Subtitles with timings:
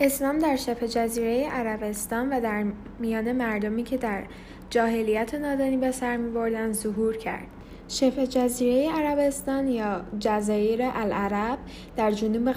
[0.00, 2.64] اسلام در شبه جزیره عربستان و در
[2.98, 4.22] میان مردمی که در
[4.70, 7.46] جاهلیت و نادانی به سر می بردن ظهور کرد.
[7.88, 11.58] شبه جزیره عربستان یا جزایر العرب
[11.96, 12.52] در جنوب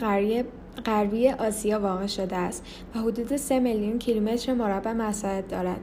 [0.86, 5.82] غربی آسیا واقع شده است و حدود 3 میلیون کیلومتر مربع مساحت دارد.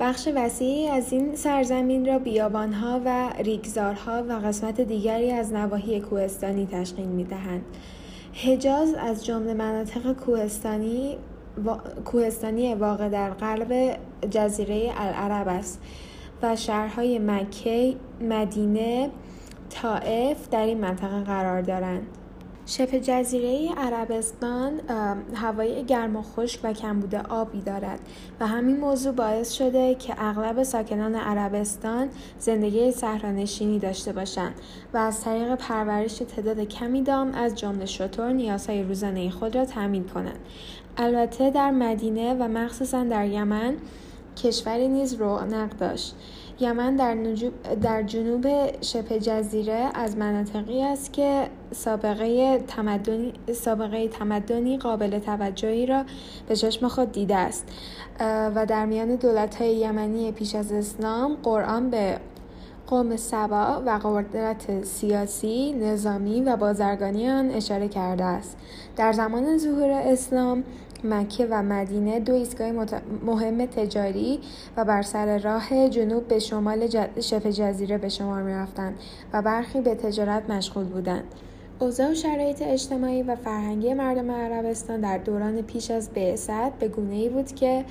[0.00, 6.66] بخش وسیعی از این سرزمین را بیابانها و ریگزارها و قسمت دیگری از نواحی کوهستانی
[6.72, 7.64] تشکیل می‌دهند.
[8.44, 11.16] حجاز از جمله مناطق کوهستانی
[12.04, 13.98] کوهستانی واقع در غرب
[14.30, 15.80] جزیره العرب است
[16.42, 19.10] و شهرهای مکه، مدینه،
[19.70, 22.06] طائف در این منطقه قرار دارند.
[22.68, 24.80] شبه جزیره عربستان
[25.34, 28.00] هوای گرم و خشک و کمبود آبی دارد
[28.40, 32.08] و همین موضوع باعث شده که اغلب ساکنان عربستان
[32.38, 34.54] زندگی صحرانشینی داشته باشند
[34.94, 40.04] و از طریق پرورش تعداد کمی دام از جمله شطور نیازهای روزانه خود را تامین
[40.04, 40.38] کنند.
[40.96, 43.74] البته در مدینه و مخصوصا در یمن
[44.36, 46.14] کشوری نیز رونق داشت.
[46.60, 47.16] یمن در,
[47.82, 48.46] در جنوب
[48.80, 56.04] شبه جزیره از مناطقی است که سابقه تمدنی, سابقه تمدنی قابل توجهی را
[56.48, 57.68] به چشم خود دیده است
[58.54, 62.18] و در میان دولت های یمنی پیش از اسلام قرآن به
[62.86, 68.56] قوم سبا و قدرت سیاسی، نظامی و بازرگانی آن اشاره کرده است.
[68.96, 70.64] در زمان ظهور اسلام
[71.04, 72.72] مکه و مدینه دو ایستگاه
[73.26, 74.40] مهم تجاری
[74.76, 76.88] و بر سر راه جنوب به شمال
[77.20, 78.98] شبه جزیره به شمار می رفتند
[79.32, 81.24] و برخی به تجارت مشغول بودند.
[81.80, 87.14] اوضاع و شرایط اجتماعی و فرهنگی مردم عربستان در دوران پیش از بعثت به گونه
[87.14, 87.84] ای بود که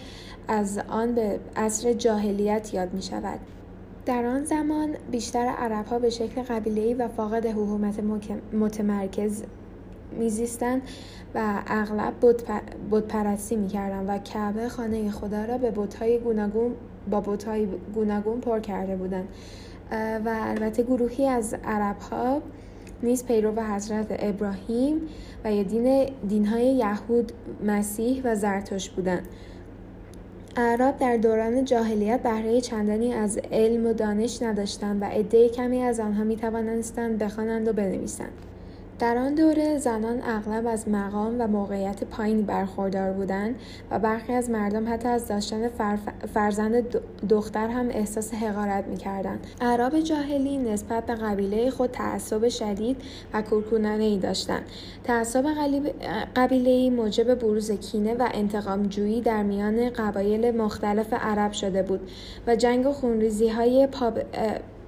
[0.48, 3.40] از آن به عصر جاهلیت یاد می شود.
[4.06, 8.00] در آن زمان بیشتر عربها به شکل قبیله‌ای و فاقد حکومت
[8.54, 9.44] متمرکز
[10.12, 10.82] میزیستند
[11.36, 12.14] و اغلب
[12.92, 16.72] بتپرستی می‌کردند و کعبه خانه خدا را به بتهای گوناگون
[17.12, 19.28] با بتهای گوناگون پر کرده بودند.
[20.26, 22.42] و البته گروهی از عرب ها
[23.04, 25.02] نیز پیرو حضرت ابراهیم
[25.44, 27.32] و یا دین دینهای یهود
[27.66, 29.28] مسیح و زرتشت بودند.
[30.56, 36.00] اعراب در دوران جاهلیت بهره چندانی از علم و دانش نداشتند و عده کمی از
[36.00, 38.47] آنها می توانستند بخوانند و بنویسند.
[39.00, 43.56] در آن دوره زنان اغلب از مقام و موقعیت پایینی برخوردار بودند
[43.92, 45.68] و برخی از مردم حتی از داشتن
[46.34, 46.98] فرزند
[47.30, 49.48] دختر هم احساس حقارت می‌کردند.
[49.62, 52.98] اعراب جاهلی نسبت به قبیله خود تعصب شدید
[53.34, 53.44] و
[54.00, 54.64] ای داشتند.
[55.04, 55.46] تعصب
[56.52, 62.12] ای موجب بروز کینه و انتقامجویی در میان قبایل مختلف عرب شده بود
[62.48, 63.88] و جنگ و خونریزی های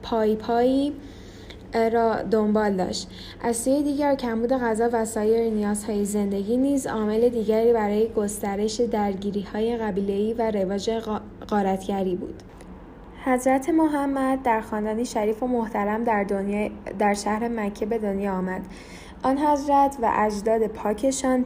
[0.04, 0.94] پای پایی
[1.74, 3.10] را دنبال داشت.
[3.42, 9.42] از سوی دیگر کمبود غذا و سایر نیازهای زندگی نیز عامل دیگری برای گسترش درگیری
[9.42, 10.90] های قبیله‌ای و رواج
[11.48, 12.44] قارتگری بود.
[13.26, 16.70] حضرت محمد در خاندانی شریف و محترم در, دنیا
[17.00, 18.62] در شهر مکه به دنیا آمد.
[19.24, 21.46] آن حضرت و اجداد پاکشان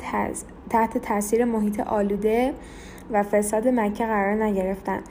[0.70, 2.54] تحت تاثیر محیط آلوده
[3.12, 5.04] و فساد مکه قرار نگرفتند.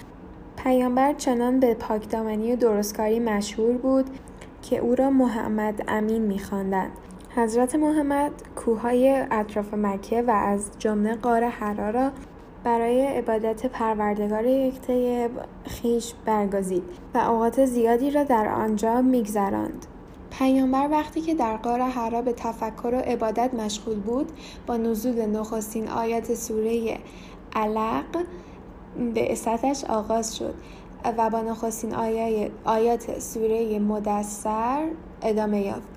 [0.65, 4.07] پیامبر چنان به پاکدامنی و درستکاری مشهور بود
[4.63, 6.93] که او را محمد امین می‌خواندند.
[7.37, 12.11] حضرت محمد کوههای اطراف مکه و از جمله غار حرا را
[12.65, 15.29] برای عبادت پروردگار یکته
[15.65, 16.83] خیش برگزید
[17.15, 19.87] و اوقات زیادی را در آنجا میگذراند
[20.39, 24.33] پیامبر وقتی که در غار حرا به تفکر و عبادت مشغول بود
[24.67, 26.99] با نزول نخستین آیات سوره
[27.55, 28.25] علق
[29.15, 30.55] به استش آغاز شد
[31.05, 31.95] و با نخستین
[32.65, 34.89] آیات سوره مدثر
[35.23, 35.89] ادامه یافت.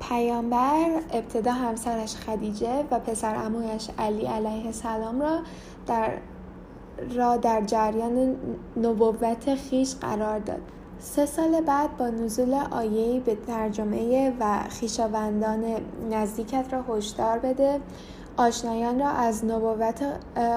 [0.00, 5.38] پیامبر ابتدا همسرش خدیجه و پسر امویش علی علیه السلام را
[5.86, 6.10] در
[7.14, 8.36] را در جریان
[8.76, 10.60] نبوت خیش قرار داد.
[10.98, 15.64] سه سال بعد با نزول آیه به ترجمه و خیشاوندان
[16.10, 17.80] نزدیکت را هشدار بده
[18.36, 20.02] آشنایان را از نبوت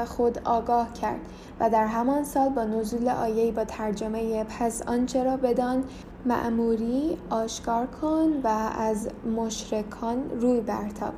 [0.06, 1.20] خود آگاه کرد.
[1.60, 5.84] و در همان سال با نزول آیه با ترجمه پس آنچه را بدان
[6.26, 8.48] معموری آشکار کن و
[8.78, 11.14] از مشرکان روی برتاب.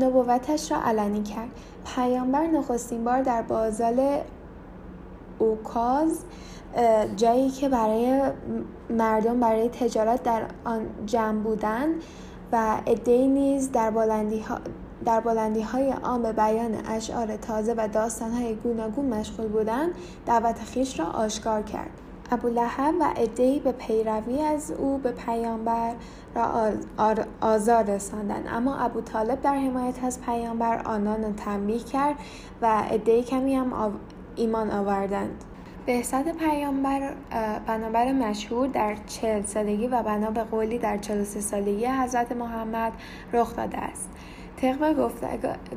[0.00, 1.48] نبوتش را علنی کرد.
[1.96, 4.18] پیامبر نخستین بار در بازال
[5.38, 6.18] اوکاز
[7.16, 8.22] جایی که برای
[8.90, 11.94] مردم برای تجارت در آن جمع بودند
[12.52, 14.58] و ادهی نیز در بلندی ها
[15.04, 19.90] در بلندی های عام به بیان اشعار تازه و داستان های گوناگون مشغول بودند
[20.26, 21.90] دعوت خیش را آشکار کرد.
[22.30, 25.94] ابولهب و عدهای به پیروی از او به پیامبر
[26.34, 26.72] را
[27.40, 28.44] آزار رساندند.
[28.50, 32.16] اما ابو طالب در حمایت از پیامبر آنان را تنبیه کرد
[32.62, 33.72] و عدهای کمی هم
[34.36, 35.44] ایمان آوردند.
[35.86, 37.12] بعثت پیامبر
[37.66, 42.92] بنابر مشهور در چهل سالگی و بنا به قولی در چهل سالگی حضرت محمد
[43.32, 44.10] رخ داده است.
[44.62, 45.10] طبق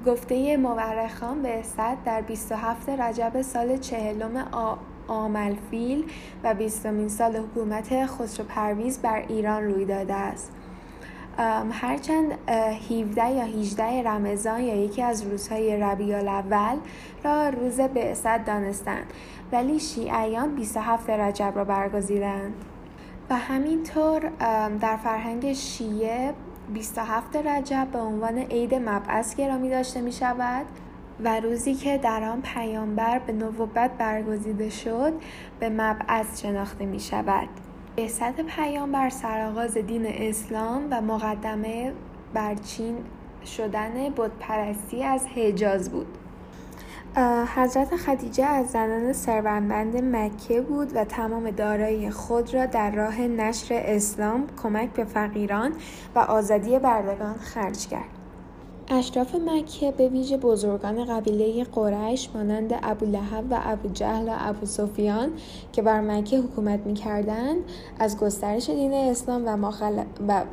[0.05, 1.61] گفته, مورخان به
[2.05, 4.47] در 27 رجب سال چهلم
[5.07, 6.03] آملفیل
[6.43, 10.51] و بیستمین سال حکومت خسرو پرویز بر ایران روی داده است.
[11.71, 12.31] هرچند
[12.89, 16.77] 17 یا 18 رمضان یا یکی از روزهای ربیع الاول
[17.23, 19.13] را روز بعثت دانستند
[19.51, 22.53] ولی شیعیان 27 رجب را برگزیدند.
[23.29, 24.19] و همینطور
[24.81, 26.33] در فرهنگ شیعه
[26.73, 30.65] 27 رجب به عنوان عید مبعث گرامی داشته می شود
[31.23, 35.13] و روزی که در آن پیامبر به نوبت برگزیده شد
[35.59, 37.49] به مبعث شناخته می شود
[37.97, 41.93] بعثت پیامبر سرآغاز دین اسلام و مقدمه
[42.33, 42.97] بر چین
[43.45, 46.24] شدن بتپرستی از حجاز بود.
[47.55, 53.81] حضرت خدیجه از زنان ثروتمند مکه بود و تمام دارایی خود را در راه نشر
[53.85, 55.71] اسلام کمک به فقیران
[56.15, 58.09] و آزادی بردگان خرج کرد.
[58.87, 65.29] اشراف مکه به ویژه بزرگان قبیله قریش مانند ابولهب و ابو جهل و ابو سفیان
[65.71, 67.57] که بر مکه حکومت می‌کردند
[67.99, 69.57] از گسترش دین اسلام و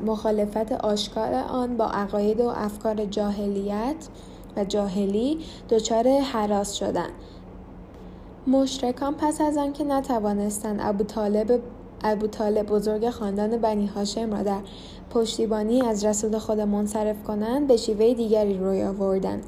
[0.05, 4.09] مخالفت آشکار آن با عقاید و افکار جاهلیت
[4.57, 5.39] و جاهلی
[5.71, 7.13] دچار حراس شدند
[8.47, 11.61] مشرکان پس از آنکه نتوانستند ابو طالب
[12.05, 14.61] ابو طالب بزرگ خاندان بنی هاشم را در
[15.11, 19.45] پشتیبانی از رسول خود منصرف کنند به شیوه دیگری روی آوردند.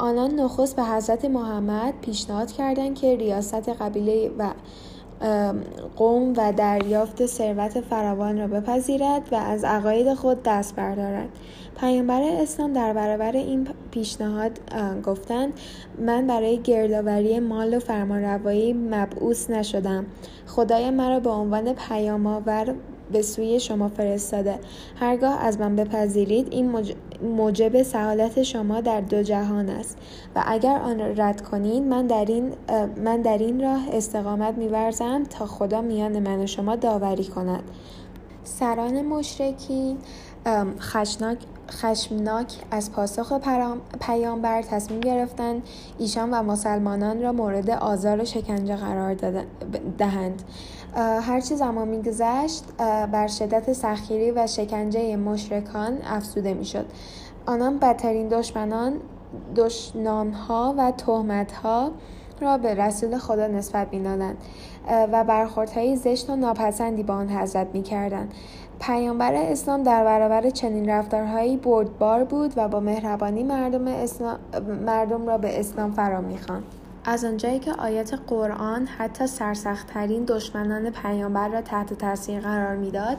[0.00, 4.50] آنان نخست به حضرت محمد پیشنهاد کردند که ریاست قبیله و
[5.96, 11.28] قوم و دریافت ثروت فراوان را بپذیرد و از عقاید خود دست بردارد
[11.80, 14.58] پیامبر اسلام در برابر این پیشنهاد
[15.04, 15.52] گفتند
[15.98, 20.06] من برای گردآوری مال و فرمانروایی مبعوث نشدم.
[20.46, 22.74] خدای مرا به عنوان پیامآور
[23.12, 24.58] به سوی شما فرستاده.
[25.00, 26.84] هرگاه از من بپذیرید این
[27.22, 29.98] موجب سعادت شما در دو جهان است.
[30.36, 32.52] و اگر آن را رد کنید من در این,
[33.04, 37.62] من در این راه استقامت میورزم تا خدا میان من و شما داوری کند.
[38.44, 39.96] سران مشرکین
[40.80, 41.38] خشناک
[41.70, 43.32] خشمناک از پاسخ
[44.00, 45.62] پیامبر تصمیم گرفتند
[45.98, 49.14] ایشان و مسلمانان را مورد آزار و شکنجه قرار
[49.98, 50.42] دهند.
[50.96, 52.64] هرچی زمان میگذشت
[53.12, 56.86] بر شدت سخیری و شکنجه مشرکان افزوده می‌شد.
[57.46, 58.92] آنان بدترین دشمنان
[59.56, 61.90] دشنامها و تهمتها
[62.40, 64.36] را به رسول خدا نسبت می‌دادند
[65.12, 68.34] و برخوردهای زشت و ناپسندی با آن حضرت می‌کردند.
[68.80, 74.38] پیامبر اسلام در برابر چنین رفتارهایی بردبار بود و با مهربانی مردم, اسلام،
[74.86, 76.64] مردم را به اسلام فرا می‌خواند.
[77.04, 83.16] از آنجایی که آیات قرآن حتی سرسختترین دشمنان پیامبر را تحت تاثیر قرار می‌داد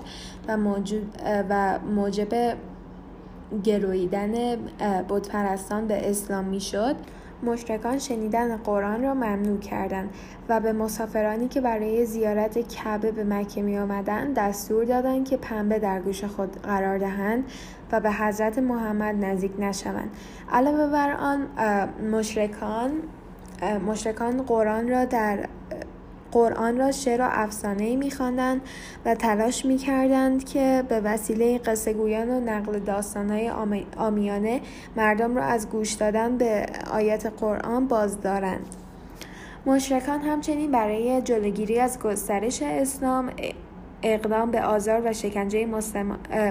[0.48, 0.58] و,
[1.50, 2.56] و موجب
[3.64, 4.56] گرویدن
[5.10, 6.96] بتپرستان به اسلام می‌شد
[7.44, 10.10] مشرکان شنیدن قرآن را ممنوع کردند
[10.50, 15.80] و به مسافرانی که برای زیارت کعبه به مکه می آمدند دستور دادند که پنبه
[15.80, 17.44] در گوش خود قرار دهند
[17.92, 20.12] و به حضرت محمد نزدیک نشوند.
[20.52, 21.48] علاوه بر آن
[22.12, 22.92] مشرکان
[23.88, 25.46] مشرکان قرآن را در
[26.36, 28.62] قرآن را شعر و افسانه میخواندند
[29.06, 33.52] و تلاش می‌کردند که به وسیله قصه گویان و نقل داستانهای
[33.98, 34.62] آمیانه
[34.96, 38.76] مردم را از گوش دادن به آیت قرآن باز دارند.
[39.66, 43.32] مشرکان همچنین برای جلوگیری از گسترش اسلام
[44.06, 45.66] اقدام به آزار و شکنجه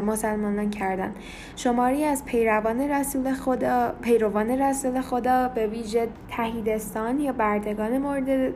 [0.03, 1.17] مسلمانان کردند
[1.57, 8.55] شماری از پیروان رسول خدا پیروان رسول خدا به ویژه تهیدستان یا بردگان مورد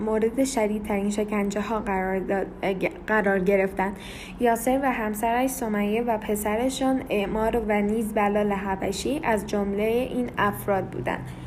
[0.00, 2.20] مورد شدیدترین شکنجه ها قرار,
[3.06, 3.96] قرار گرفتند
[4.40, 10.84] یاسر و همسرش سمیه و پسرشان اعمار و نیز بلال حبشی از جمله این افراد
[10.84, 11.43] بودند.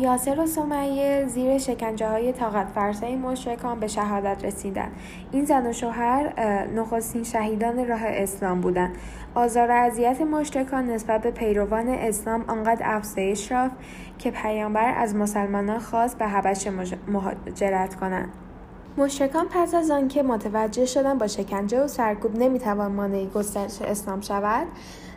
[0.00, 4.92] یاسر و سمیه زیر شکنجه های طاقت فرسای مشرکان به شهادت رسیدند
[5.32, 6.32] این زن و شوهر
[6.74, 8.96] نخستین شهیدان راه اسلام بودند
[9.34, 13.74] آزار و اذیت مشرکان نسبت به پیروان اسلام آنقدر افزایش یافت
[14.18, 16.68] که پیامبر از مسلمانان خواست به حبش
[17.08, 18.28] مهاجرت کنند.
[18.98, 24.66] مشرکان پس از آنکه متوجه شدن با شکنجه و سرکوب نمی‌توان مانعی گسترش اسلام شود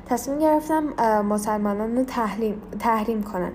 [0.09, 0.83] تصمیم گرفتن
[1.21, 3.53] مسلمانان رو تحریم, تحریم کنند.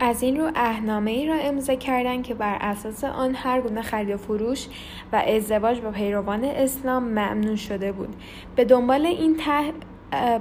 [0.00, 4.10] از این رو اهنامه ای را امضا کردند که بر اساس آن هر گونه خرید
[4.10, 4.66] و فروش
[5.12, 8.16] و ازدواج با پیروان اسلام ممنوع شده بود.
[8.56, 9.72] به دنبال این ته...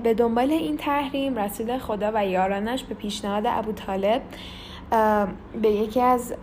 [0.03, 4.21] به دنبال این تحریم رسول خدا و یارانش به پیشنهاد ابو طالب
[5.61, 6.33] به یکی از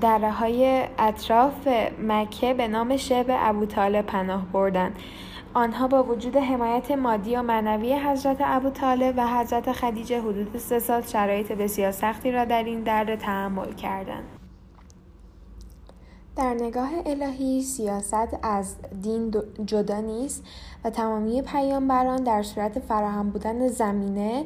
[0.00, 1.68] دره های اطراف
[2.02, 4.96] مکه به نام شب ابو طالب پناه بردند.
[5.56, 10.78] آنها با وجود حمایت مادی و معنوی حضرت ابو طالب و حضرت خدیجه حدود سه
[10.78, 14.24] سال شرایط بسیار سختی را در این در تحمل کردند.
[16.36, 19.34] در نگاه الهی سیاست از دین
[19.66, 20.44] جدا نیست
[20.84, 24.44] و تمامی پیامبران در صورت فراهم بودن زمینه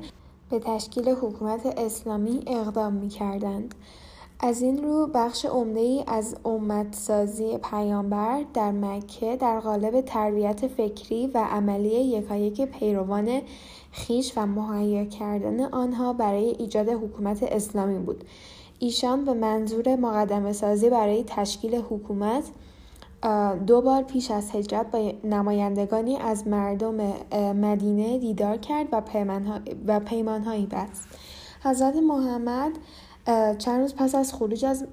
[0.50, 3.74] به تشکیل حکومت اسلامی اقدام می کردند.
[4.42, 11.26] از این رو بخش عمده ای از امتسازی پیامبر در مکه در قالب تربیت فکری
[11.26, 13.40] و عملی یکایک پیروان
[13.92, 18.24] خیش و مهیا کردن آنها برای ایجاد حکومت اسلامی بود.
[18.78, 22.44] ایشان به منظور مقدمه سازی برای تشکیل حکومت
[23.66, 26.96] دو بار پیش از هجرت با نمایندگانی از مردم
[27.52, 28.86] مدینه دیدار کرد
[29.86, 31.08] و پیمانهایی بست.
[31.62, 32.72] حضرت محمد
[33.58, 34.86] چند روز پس از خروج از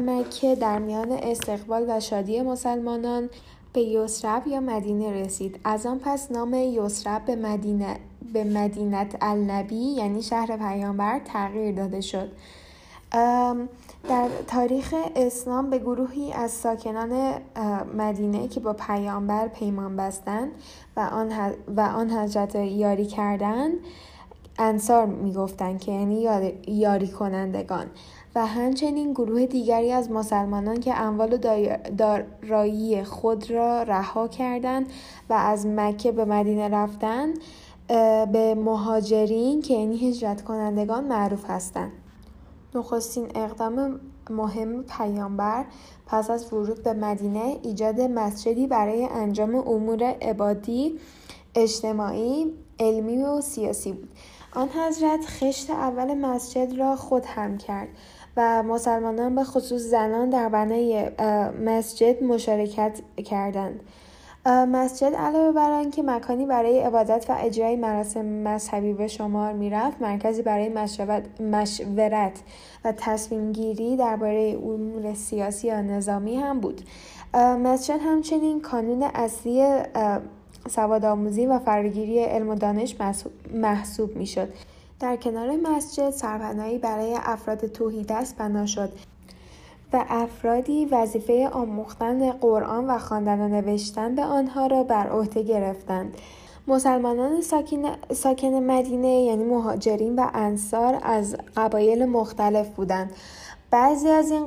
[0.00, 3.30] مکه در میان استقبال و شادی مسلمانان
[3.72, 5.60] به یسرب یا مدینه رسید.
[5.64, 7.96] از آن پس نام یسرب به مدینه
[8.32, 12.28] به مدینت النبی یعنی شهر پیامبر تغییر داده شد.
[14.08, 17.34] در تاریخ اسلام به گروهی از ساکنان
[17.96, 20.50] مدینه که با پیامبر پیمان بستند
[20.96, 21.32] و آن,
[21.76, 23.72] و آن حضرت یاری کردند
[24.58, 26.28] انصار می‌گفتند که یعنی
[26.66, 27.86] یاری کنندگان
[28.34, 31.38] و همچنین گروه دیگری از مسلمانان که اموال و
[31.98, 34.86] دارایی خود را رها کردند
[35.30, 37.38] و از مکه به مدینه رفتند
[38.32, 41.92] به مهاجرین که یعنی هجرت کنندگان معروف هستند.
[42.74, 45.64] نخستین اقدام مهم پیامبر
[46.06, 50.98] پس از ورود به مدینه ایجاد مسجدی برای انجام امور عبادی
[51.54, 54.08] اجتماعی علمی و سیاسی بود.
[54.54, 57.88] آن حضرت خشت اول مسجد را خود هم کرد
[58.36, 61.10] و مسلمانان به خصوص زنان در بنای
[61.64, 63.80] مسجد مشارکت کردند.
[64.46, 70.42] مسجد علاوه بر آنکه مکانی برای عبادت و اجرای مراسم مذهبی به شمار می‌رفت مرکزی
[70.42, 70.68] برای
[71.40, 72.42] مشورت
[72.84, 76.80] و تصمیم گیری درباره امور سیاسی یا نظامی هم بود.
[77.34, 79.66] مسجد همچنین کانون اصلی
[80.68, 82.96] سوادآموزی و فراگیری علم و دانش
[83.54, 84.48] محسوب می‌شد.
[85.00, 88.92] در کنار مسجد سرپناهی برای افراد توحیدست بنا شد
[89.92, 96.16] و افرادی وظیفه آموختن قرآن و خواندن و نوشتن به آنها را بر عهده گرفتند.
[96.66, 103.12] مسلمانان ساکن, ساکن مدینه یعنی مهاجرین و انصار از قبایل مختلف بودند.
[103.70, 104.46] بعضی از این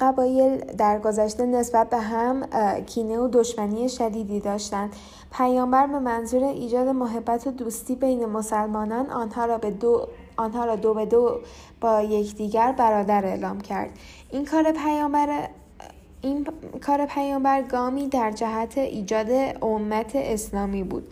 [0.00, 2.46] قبایل در گذشته نسبت به هم
[2.86, 4.92] کینه و دشمنی شدیدی داشتند.
[5.32, 10.76] پیامبر به منظور ایجاد محبت و دوستی بین مسلمانان آنها را به دو آنها را
[10.76, 11.40] دو به دو
[11.80, 13.90] با یکدیگر برادر اعلام کرد.
[14.30, 15.48] این کار پیامبر
[16.22, 16.46] این
[16.86, 19.28] کار پیامبر گامی در جهت ایجاد
[19.62, 21.08] امت اسلامی بود.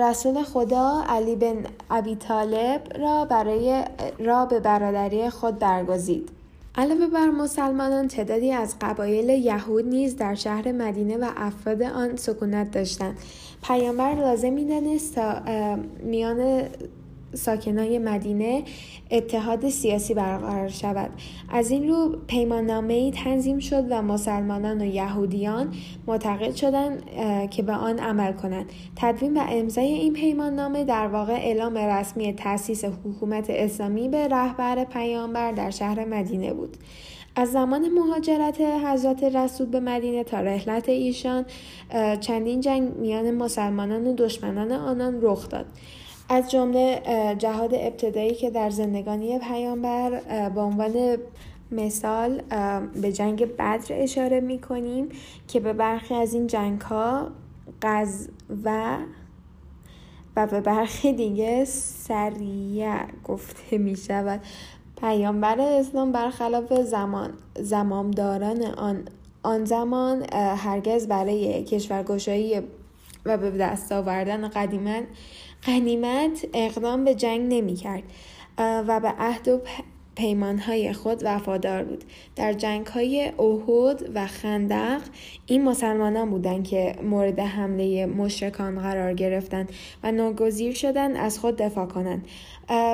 [0.00, 3.84] رسول خدا علی بن ابی طالب را برای
[4.18, 6.30] را به برادری خود برگزید.
[6.76, 12.70] علاوه بر مسلمانان تعدادی از قبایل یهود نیز در شهر مدینه و افراد آن سکونت
[12.70, 13.18] داشتند.
[13.62, 15.42] پیامبر لازم می‌دانست تا
[16.02, 16.62] میان
[17.34, 18.62] ساکنای مدینه
[19.10, 21.10] اتحاد سیاسی برقرار شود.
[21.48, 25.74] از این رو پیماننامه تنظیم شد و مسلمانان و یهودیان
[26.06, 27.02] معتقد شدند
[27.50, 28.66] که به آن عمل کنند.
[28.96, 35.52] تدوین و امضای این پیماننامه در واقع اعلام رسمی تأسیس حکومت اسلامی به رهبر پیامبر
[35.52, 36.76] در شهر مدینه بود.
[37.36, 41.44] از زمان مهاجرت حضرت رسول به مدینه تا رحلت ایشان
[42.20, 45.66] چندین جنگ میان مسلمانان و دشمنان آنان رخ داد.
[46.28, 47.02] از جمله
[47.38, 51.16] جهاد ابتدایی که در زندگانی پیامبر به عنوان
[51.72, 52.42] مثال
[53.02, 55.08] به جنگ بدر اشاره می کنیم
[55.48, 57.28] که به برخی از این جنگ ها
[57.82, 58.28] قز
[58.64, 58.96] و
[60.36, 64.40] و به برخی دیگه سریع گفته می شود
[65.00, 69.04] پیامبر اسلام برخلاف زمان زمامداران آن
[69.42, 72.62] آن زمان هرگز برای کشورگشایی
[73.24, 75.04] و به دست آوردن قدیمت
[75.66, 78.02] غنیمت اقدام به جنگ نمی کرد
[78.58, 79.60] و به عهد و
[80.16, 82.04] پیمانهای خود وفادار بود.
[82.36, 85.00] در جنگ های اوهود و خندق
[85.46, 91.86] این مسلمانان بودند که مورد حمله مشرکان قرار گرفتند و ناگزیر شدند از خود دفاع
[91.86, 92.26] کنند.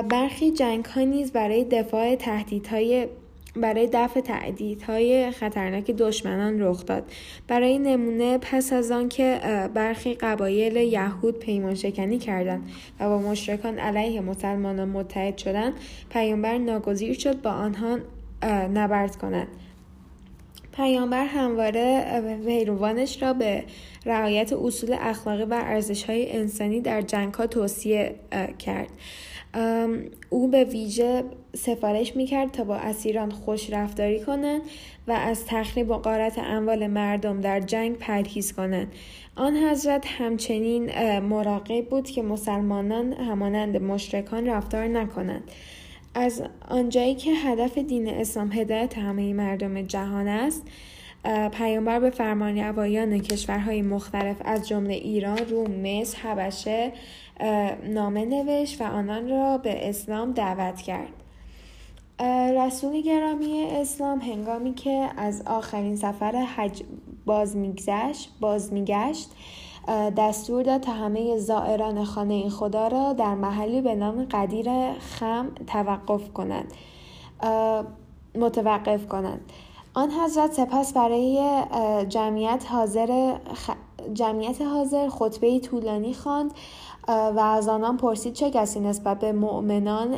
[0.09, 3.07] برخی جنگ ها نیز برای دفاع تهدیدهای
[3.55, 7.11] برای دفع تعدیدهای خطرناک دشمنان رخ داد.
[7.47, 9.39] برای نمونه پس از آنکه
[9.73, 15.73] برخی قبایل یهود پیمان شکنی کردند و با مشرکان علیه مسلمانان متحد شدند
[16.09, 17.99] پیامبر ناگزیر شد با آنها
[18.73, 19.47] نبرد کند.
[20.75, 22.05] پیامبر همواره
[22.45, 23.63] پیروانش را به
[24.05, 28.15] رعایت اصول اخلاقی و ارزشهای انسانی در جنگ ها توصیه
[28.59, 28.89] کرد.
[30.29, 31.23] او به ویژه
[31.55, 34.61] سفارش می‌کرد تا با اسیران خوش رفتاری کنند
[35.07, 38.91] و از تخریب و قارت اموال مردم در جنگ پرهیز کنند.
[39.35, 45.43] آن حضرت همچنین مراقب بود که مسلمانان همانند مشرکان رفتار نکنند.
[46.15, 50.67] از آنجایی که هدف دین اسلام هدایت همه مردم جهان است
[51.51, 56.91] پیامبر به فرمانروایان کشورهای مختلف از جمله ایران، روم، مصر، حبشه
[57.83, 61.13] نامه نوشت و آنان را به اسلام دعوت کرد.
[62.57, 66.83] رسول گرامی اسلام هنگامی که از آخرین سفر حج
[67.25, 69.29] باز میگذشت باز میگشت
[70.17, 76.33] دستور داد تا همه زائران خانه خدا را در محلی به نام قدیر خم توقف
[76.33, 76.73] کنند
[78.35, 79.51] متوقف کنند
[79.93, 81.63] آن حضرت سپس برای
[82.09, 83.37] جمعیت حاضر
[84.13, 86.53] جمعیت حاضر خطبه طولانی خواند
[87.07, 90.11] و از آنان پرسید چه کسی نسبت به مؤمنان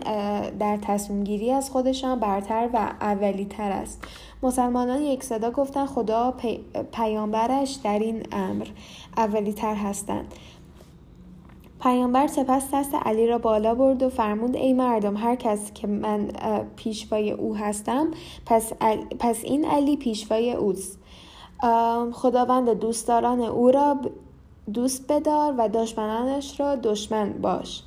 [0.60, 4.04] در تصمیم گیری از خودشان برتر و اولی تر است.
[4.44, 6.34] مسلمانان یک صدا گفتند خدا
[6.92, 8.68] پیامبرش در این امر
[9.18, 10.34] اولی تر هستند.
[11.84, 16.32] پیامبر سپس دست علی را بالا برد و فرمود ای مردم هر کس که من
[16.76, 18.08] پیشوای او هستم
[18.46, 18.74] پس,
[19.20, 21.00] پس این علی پیشوای اوست.
[22.12, 23.98] خداوند دوستداران او را
[24.74, 27.84] دوست بدار و دشمنانش را دشمن باش.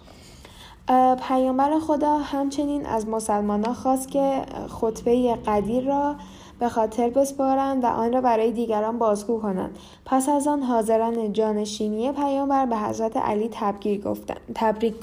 [1.28, 6.16] پیامبر خدا همچنین از مسلمانان خواست که خطبه قدیر را
[6.58, 9.78] به خاطر بسپارند و آن را برای دیگران بازگو کنند.
[10.04, 14.02] پس از آن حاضران جانشینی پیامبر به حضرت علی تبریک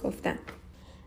[0.02, 0.38] گفتند.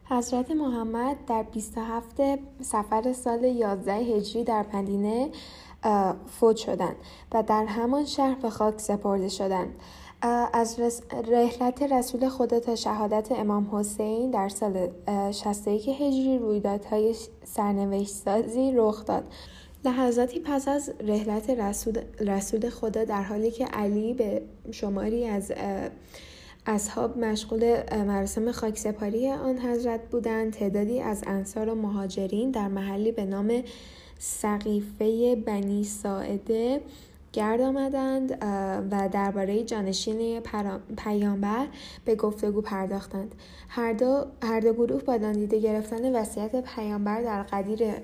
[0.04, 2.16] حضرت محمد در 27
[2.60, 5.30] سفر سال 11 هجری در مدینه
[6.40, 6.96] فوت شدند
[7.32, 9.74] و در همان شهر به خاک سپرده شدند.
[10.52, 10.80] از
[11.28, 14.88] رحلت رسول خدا تا شهادت امام حسین در سال
[15.32, 19.24] 61 هجری رویدادهای سرنوشت سازی رخ داد.
[19.86, 25.52] لحظاتی پس از رحلت رسول, رسول خدا در حالی که علی به شماری از
[26.66, 33.24] اصحاب مشغول مراسم خاکسپاری آن حضرت بودند تعدادی از انصار و مهاجرین در محلی به
[33.24, 33.62] نام
[34.18, 36.80] سقیفه بنی ساعده
[37.32, 38.38] گرد آمدند
[38.90, 40.40] و درباره جانشین
[40.96, 41.66] پیامبر
[42.04, 43.34] به گفتگو پرداختند.
[43.68, 47.94] هر دو, هر دو گروه با داندیده گرفتن وصیت پیامبر در قدیر,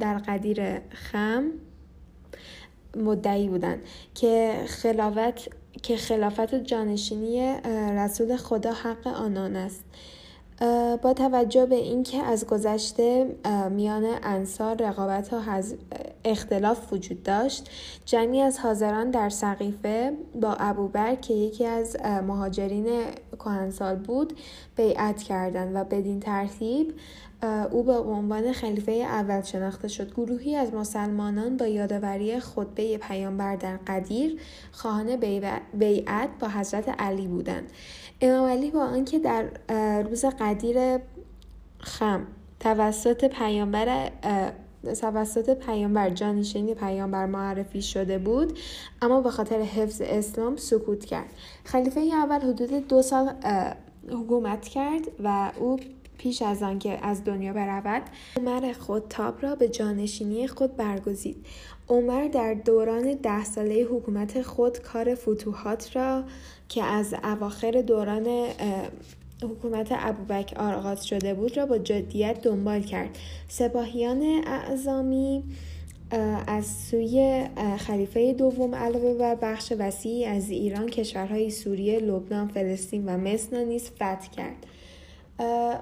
[0.00, 1.44] در قدیر خم
[2.96, 3.78] مدعی بودند
[4.14, 5.48] که خلافت
[5.82, 7.54] که خلافت جانشینی
[7.96, 9.84] رسول خدا حق آنان است.
[11.02, 13.36] با توجه به اینکه از گذشته
[13.70, 15.36] میان انصار رقابت و
[16.24, 17.70] اختلاف وجود داشت
[18.04, 22.86] جمعی از حاضران در سقیفه با ابوبکر که یکی از مهاجرین
[23.38, 24.32] کهنسال بود
[24.76, 26.94] بیعت کردند و بدین ترتیب
[27.70, 30.14] او به عنوان خلیفه اول شناخته شد.
[30.14, 34.40] گروهی از مسلمانان با یادآوری خطبه پیامبر در قدیر
[34.72, 35.16] خواهان
[35.74, 37.70] بیعت با حضرت علی بودند.
[38.20, 39.44] امام علی با آنکه در
[40.02, 40.98] روز قدیر
[41.80, 42.26] خم
[42.60, 44.10] توسط پیامبر
[45.00, 48.58] توسط پیامبر جانشین پیامبر معرفی شده بود
[49.02, 51.28] اما به خاطر حفظ اسلام سکوت کرد.
[51.64, 53.30] خلیفه اول حدود دو سال
[54.10, 55.76] حکومت کرد و او
[56.18, 58.02] پیش از آنکه از دنیا برود
[58.36, 61.46] عمر خودتاب را به جانشینی خود برگزید
[61.88, 66.24] عمر در دوران ده ساله حکومت خود کار فتوحات را
[66.68, 68.26] که از اواخر دوران
[69.42, 75.44] حکومت ابوبکر آغاز شده بود را با جدیت دنبال کرد سپاهیان اعظامی
[76.46, 77.44] از سوی
[77.78, 83.90] خلیفه دوم علاوه بر بخش وسیعی از ایران کشورهای سوریه، لبنان، فلسطین و مصر نیز
[83.90, 84.66] فتح کرد.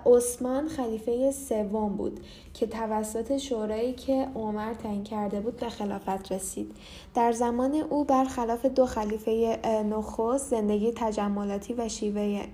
[0.07, 2.21] عثمان خلیفه سوم بود
[2.55, 6.77] که توسط شورایی که عمر تعیین کرده بود به خلافت رسید.
[7.15, 9.59] در زمان او برخلاف دو خلیفه
[9.91, 12.45] نخست زندگی تجملاتی و شیوه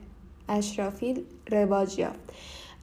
[0.48, 2.32] اشرافی رواج یافت.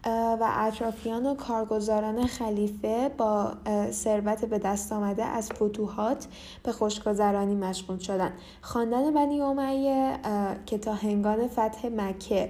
[0.07, 3.51] و اطرافیان و کارگزاران خلیفه با
[3.91, 6.27] ثروت به دست آمده از فتوحات
[6.63, 8.33] به خوشگذرانی مشغول شدند.
[8.61, 10.19] خواندن بنی امیه
[10.65, 12.49] که تا هنگام فتح مکه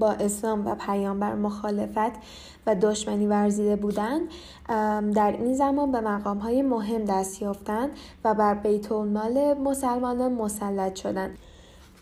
[0.00, 2.12] با اسلام و پیامبر مخالفت
[2.66, 4.28] و دشمنی ورزیده بودند
[5.14, 7.90] در این زمان به مقام های مهم دست یافتند
[8.24, 11.38] و بر بیت المال مسلمانان مسلط شدند.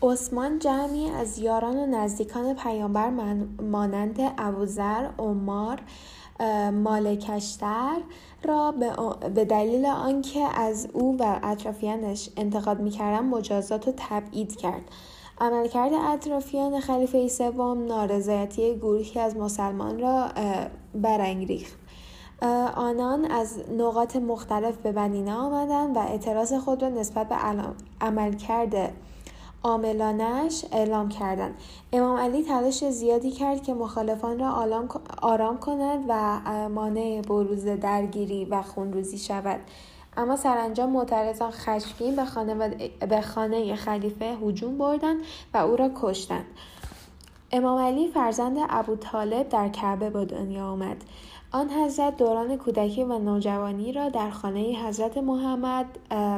[0.02, 3.10] عثمان جمعی از یاران و نزدیکان پیامبر
[3.62, 5.80] مانند ابوذر عمار
[6.70, 7.96] مالکشتر
[8.44, 8.74] را
[9.34, 14.82] به دلیل آنکه از او و اطرافیانش انتقاد می‌کردن مجازات و تبعید کرد.
[15.40, 20.28] عملکرد اطرافیان خلیفه سوم نارضایتی گروهی از مسلمان را
[20.94, 21.78] برانگیخت.
[22.76, 27.36] آنان از نقاط مختلف به بنینه آمدند و اعتراض خود را نسبت به
[28.00, 28.92] عملکرد
[29.62, 31.54] عاملانش اعلام کردند.
[31.92, 34.68] امام علی تلاش زیادی کرد که مخالفان را
[35.22, 39.60] آرام کند و مانع بروز درگیری و خونروزی شود.
[40.16, 45.20] اما سرانجام معترضان خشمگین به خانه, به خانه خلیفه هجوم بردند
[45.54, 46.46] و او را کشتند.
[47.52, 50.96] امام علی فرزند ابو طالب در کعبه به دنیا آمد.
[51.52, 55.86] آن حضرت دوران کودکی و نوجوانی را در خانه حضرت محمد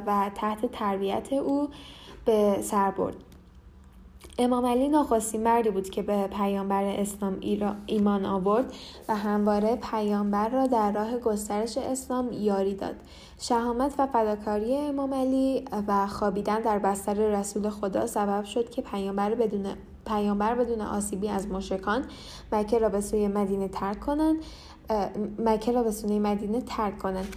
[0.06, 1.68] و تحت تربیت او
[2.24, 3.16] به سر برد.
[4.38, 7.38] امام علی نخستین مردی بود که به پیامبر اسلام
[7.86, 8.72] ایمان آورد
[9.08, 12.96] و همواره پیامبر را در راه گسترش اسلام یاری داد.
[13.40, 19.34] شهامت و فداکاری امام علی و خوابیدن در بستر رسول خدا سبب شد که پیامبر
[19.34, 19.66] بدون
[20.06, 22.04] پیامبر بدون آسیبی از مشرکان
[22.52, 24.36] مکه را به سوی مدینه ترک کنند
[25.38, 27.36] مکه را به سوی مدینه ترک کنند.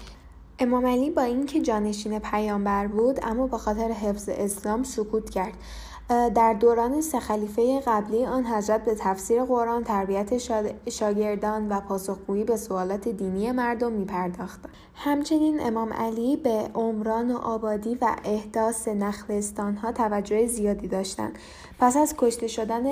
[0.60, 5.54] امام علی با اینکه جانشین پیامبر بود اما به خاطر حفظ اسلام سکوت کرد.
[6.12, 10.38] در دوران سه خلیفه قبلی آن حضرت به تفسیر قرآن تربیت
[10.89, 14.60] شاگردان و پاسخگویی به سوالات دینی مردم می پرداخت.
[14.95, 21.39] همچنین امام علی به عمران و آبادی و احداث نخلستان ها توجه زیادی داشتند.
[21.80, 22.86] پس از کشته شدن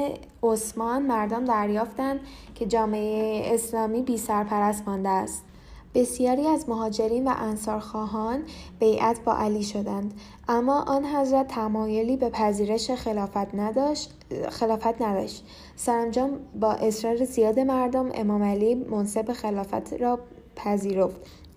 [0.43, 2.19] عثمان مردم دریافتند
[2.55, 5.48] که جامعه اسلامی بی سرپرست مانده است.
[5.93, 8.43] بسیاری از مهاجرین و انصارخواهان
[8.79, 10.13] بیعت با علی شدند
[10.47, 14.13] اما آن حضرت تمایلی به پذیرش خلافت نداشت
[14.49, 15.45] خلافت نداشت.
[15.75, 20.19] سرانجام با اصرار زیاد مردم امام علی منصب خلافت را
[20.55, 21.15] پذیرفت.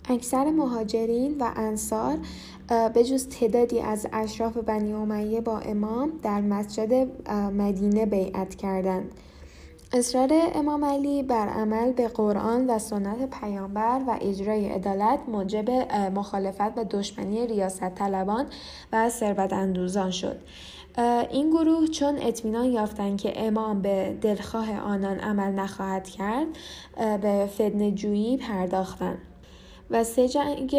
[0.09, 2.19] اکثر مهاجرین و انصار
[2.95, 6.93] به جز تعدادی از اشراف بنی امیه با امام در مسجد
[7.33, 9.13] مدینه بیعت کردند.
[9.95, 15.71] اصرار امام علی بر عمل به قرآن و سنت پیامبر و اجرای عدالت موجب
[16.15, 18.47] مخالفت و دشمنی ریاست طلبان
[18.93, 20.37] و ثروت اندوزان شد
[21.31, 26.47] این گروه چون اطمینان یافتند که امام به دلخواه آنان عمل نخواهد کرد
[27.23, 29.19] به فتنجویی پرداختند.
[29.91, 30.77] و سه جنگ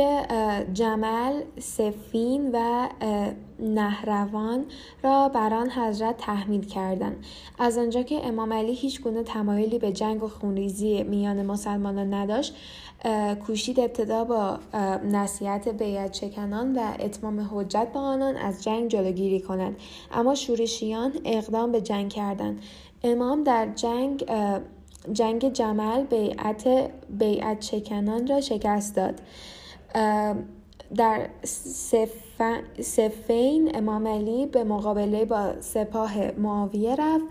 [0.74, 2.88] جمل، سفین و
[3.64, 4.66] نهروان
[5.04, 7.26] را بر آن حضرت تحمیل کردند.
[7.60, 12.56] از آنجا که امام علی هیچ گونه تمایلی به جنگ و خونریزی میان مسلمانان نداشت
[13.48, 14.60] کوشید ابتدا با
[15.04, 19.76] نصیحت بیعت چکنان و اتمام حجت با آنان از جنگ جلوگیری کنند.
[20.12, 22.62] اما شورشیان اقدام به جنگ کردند.
[23.04, 24.26] امام در جنگ
[25.14, 29.22] جنگ جمل بیعت, بیعت چکنان را شکست داد.
[30.96, 31.30] در
[32.82, 37.26] سفین امام علی به مقابله با سپاه معاویه رفت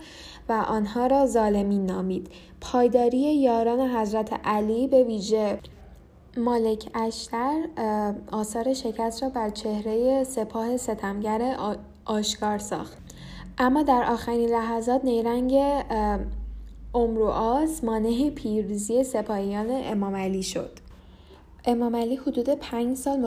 [0.49, 2.29] و آنها را ظالمین نامید.
[2.61, 5.59] پایداری یاران حضرت علی به ویژه
[6.37, 7.61] مالک اشتر
[8.31, 11.57] آثار شکست را بر چهره سپاه ستمگر
[12.05, 12.97] آشکار ساخت.
[13.57, 15.83] اما در آخرین لحظات نیرنگ
[16.95, 20.71] امروآس مانع پیروزی سپاهیان امام علی شد.
[21.65, 23.19] امام علی حدود پنج سال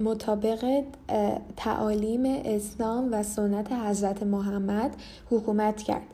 [0.00, 0.82] مطابق
[1.56, 4.96] تعالیم اسلام و سنت حضرت محمد
[5.30, 6.06] حکومت کرد.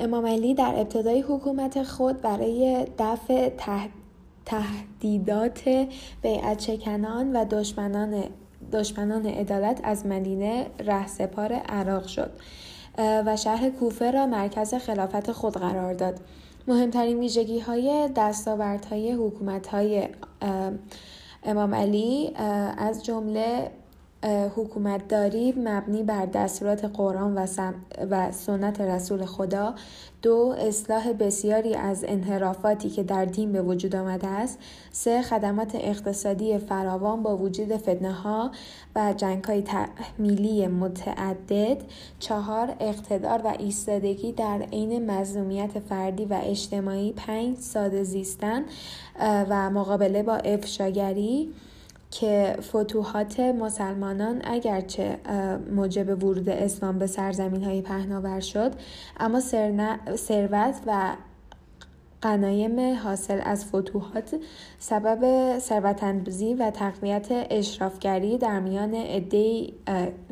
[0.00, 3.50] امام علی در ابتدای حکومت خود برای دفع
[4.44, 5.86] تهدیدات
[6.22, 8.24] بیعت چکنان و دشمنان
[8.72, 12.30] دشمنان عدالت از مدینه رهسپار عراق شد
[12.98, 16.20] و شهر کوفه را مرکز خلافت خود قرار داد.
[16.68, 18.08] مهمترین ویژگی های
[18.90, 20.08] های حکومت های
[21.48, 22.32] امام علی
[22.78, 23.70] از جمله
[24.24, 27.46] حکومتداری مبنی بر دستورات قرآن و,
[28.10, 29.74] و سنت رسول خدا
[30.22, 34.58] دو اصلاح بسیاری از انحرافاتی که در دین به وجود آمده است.
[34.92, 38.50] سه خدمات اقتصادی فراوان با وجود فتنه ها
[38.96, 41.76] و جنگ های تحمیلی متعدد.
[42.18, 47.12] چهار اقتدار و ایستادگی در عین مظلومیت فردی و اجتماعی.
[47.12, 48.64] پنج ساده زیستن
[49.20, 51.52] و مقابله با افشاگری.
[52.10, 55.18] که فتوحات مسلمانان اگرچه
[55.70, 58.72] موجب ورود اسلام به سرزمین های پهناور شد
[59.20, 59.40] اما
[60.16, 61.16] ثروت و
[62.22, 64.40] قنایم حاصل از فتوحات
[64.78, 69.72] سبب ثروتاندوزی و تقویت اشرافگری در میان عدهای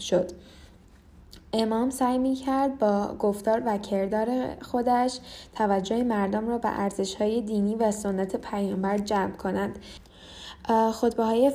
[0.00, 0.30] شد.
[1.52, 4.28] امام سعی می کرد با گفتار و کردار
[4.62, 5.18] خودش
[5.54, 9.78] توجه مردم را به ارزش های دینی و سنت پیامبر جمع کنند
[10.92, 11.50] خطبه های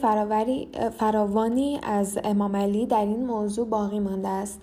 [0.97, 4.61] فراوانی از امام علی در این موضوع باقی مانده است.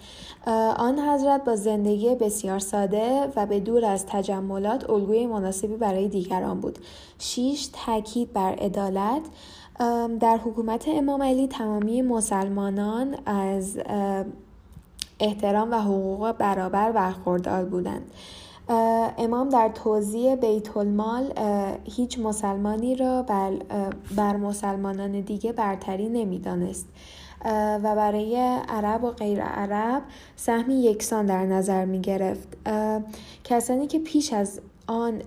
[0.77, 6.61] آن حضرت با زندگی بسیار ساده و به دور از تجملات الگوی مناسبی برای دیگران
[6.61, 6.79] بود.
[7.19, 9.23] شیش تاکید بر عدالت.
[10.21, 13.79] در حکومت امام علی تمامی مسلمانان از
[15.21, 18.11] احترام و حقوق برابر برخوردار بودند.
[18.69, 21.33] امام در توضیح بیت المال
[21.85, 23.23] هیچ مسلمانی را
[24.17, 26.87] بر, مسلمانان دیگه برتری نمی‌دانست.
[27.45, 28.37] و برای
[28.69, 30.03] عرب و غیر عرب
[30.37, 32.49] سهمی یکسان در نظر می گرفت
[33.45, 35.23] کسانی که پیش از آن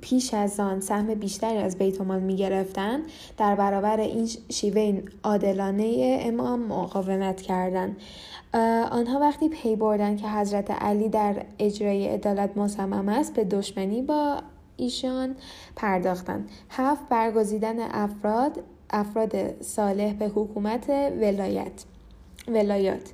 [0.00, 3.00] پیش از آن سهم بیشتری از بیت المال می گرفتن
[3.36, 7.96] در برابر این شیوه عادلانه امام مقاومت کردند.
[8.90, 14.42] آنها وقتی پی بردن که حضرت علی در اجرای عدالت مصمم است به دشمنی با
[14.76, 15.36] ایشان
[15.76, 16.50] پرداختند.
[16.70, 20.88] هفت برگزیدن افراد افراد صالح به حکومت
[21.20, 21.84] ولایت
[22.48, 23.12] ولایات.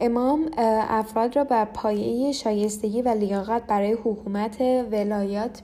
[0.00, 0.50] امام
[0.88, 4.60] افراد را بر پایه شایستگی و لیاقت برای حکومت
[4.92, 5.62] ولایات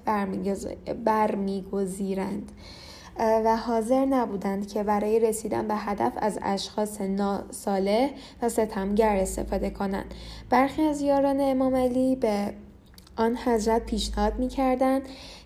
[1.04, 2.52] برمیگزیرند.
[3.18, 8.10] و حاضر نبودند که برای رسیدن به هدف از اشخاص ناساله
[8.42, 10.14] و ستمگر استفاده کنند.
[10.50, 12.54] برخی از یاران امام علی به
[13.16, 15.02] آن حضرت پیشنهاد می کردند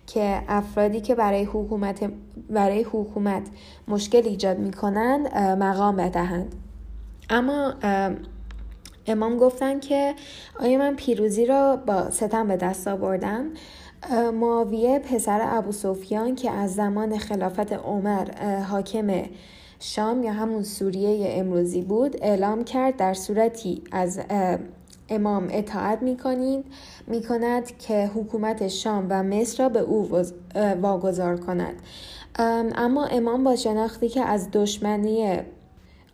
[0.06, 2.10] که افرادی که برای حکومت,
[2.50, 3.42] برای حکومت
[3.88, 6.54] مشکل ایجاد می کنند مقام بدهند.
[7.30, 7.74] اما
[9.06, 10.14] امام گفتند که
[10.60, 13.46] آیا من پیروزی را با ستم به دست آوردم؟
[14.34, 19.22] معاویه پسر ابو سفیان که از زمان خلافت عمر حاکم
[19.80, 24.20] شام یا همون سوریه امروزی بود اعلام کرد در صورتی از
[25.08, 26.64] امام اطاعت می‌کنید
[27.06, 30.08] می‌کند که حکومت شام و مصر را به او
[30.80, 31.74] واگذار کند.
[32.74, 35.38] اما امام با شناختی که از دشمنی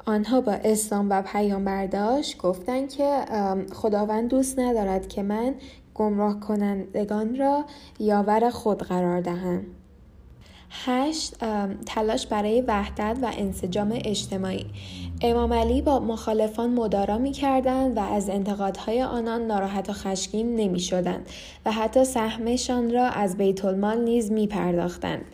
[0.07, 3.25] آنها با اسلام و پیامبر داشت گفتند که
[3.73, 5.55] خداوند دوست ندارد که من
[5.95, 7.65] گمراه کنندگان را
[7.99, 9.67] یاور خود قرار دهند.
[10.71, 11.35] هشت
[11.87, 14.67] تلاش برای وحدت و انسجام اجتماعی
[15.23, 20.81] امام علی با مخالفان مدارا می کردند و از انتقادهای آنان ناراحت و خشمگین نمی
[20.81, 21.27] شدند
[21.67, 25.25] و حتی سهمشان را از بیت المال نیز می پرداختند.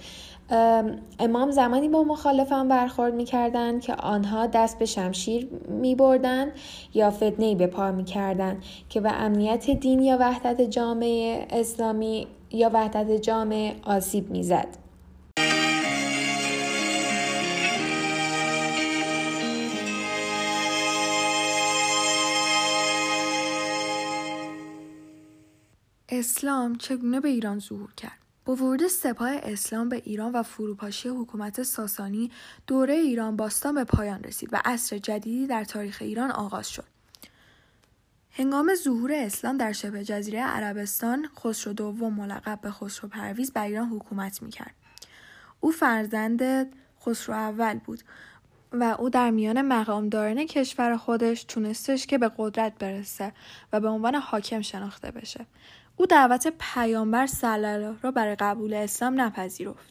[0.51, 6.53] امام زمانی با مخالفان برخورد می کردن که آنها دست به شمشیر می بردن
[6.95, 12.71] یا فتنه به پا می کردن که به امنیت دین یا وحدت جامعه اسلامی یا
[12.73, 14.69] وحدت جامعه آسیب می زد.
[26.09, 28.20] اسلام چگونه به ایران ظهور کرد؟
[28.55, 32.31] ورود سپاه اسلام به ایران و فروپاشی حکومت ساسانی
[32.67, 36.85] دوره ایران باستان به پایان رسید و عصر جدیدی در تاریخ ایران آغاز شد.
[38.31, 43.89] هنگام ظهور اسلام در شبه جزیره عربستان خسرو دوم ملقب به خسرو پرویز بر ایران
[43.89, 44.75] حکومت می‌کرد.
[45.61, 46.43] او فرزند
[47.07, 48.01] خسرو اول بود
[48.73, 53.33] و او در میان مقامداران کشور خودش تونستش که به قدرت برسه
[53.73, 55.47] و به عنوان حاکم شناخته بشه.
[55.97, 59.91] او دعوت پیامبر صلی را برای قبول اسلام نپذیرفت.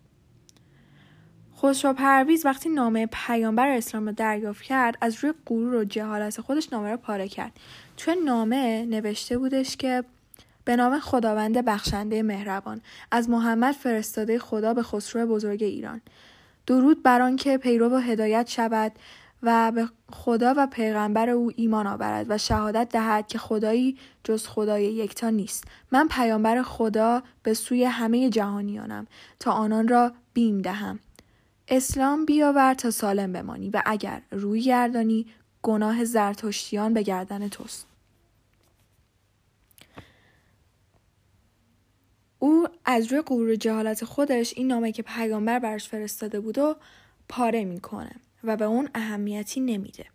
[1.62, 6.74] خسرو پرویز وقتی نامه پیامبر اسلام را دریافت کرد از روی غرور و جهالت خودش
[6.74, 7.60] نامه را پاره کرد.
[7.98, 10.04] توی نامه نوشته بودش که
[10.66, 12.82] به نام خداوند بخشنده مهربان
[13.12, 16.02] از محمد فرستاده خدا به خسرو بزرگ ایران.
[16.68, 18.92] درود بر آنکه پیرو و هدایت شود.
[19.44, 24.84] و به خدا و پیغمبر او ایمان آورد و شهادت دهد که خدایی جز خدای
[24.84, 25.64] یکتا نیست.
[25.92, 29.08] من پیامبر خدا به سوی همه جهانیانم.
[29.40, 31.00] تا آنان را بیم دهم.
[31.68, 35.26] اسلام بیاور تا سالم بمانی و اگر روی گردانی
[35.62, 37.88] گناه زرتشتیان به گردن توست.
[42.40, 46.76] او از روی غرور جهالت خودش این نامه که پیامبر برش فرستاده بود و
[47.30, 48.16] پاره می‌کنه.
[48.44, 50.06] و به اون اهمیتی نمیده.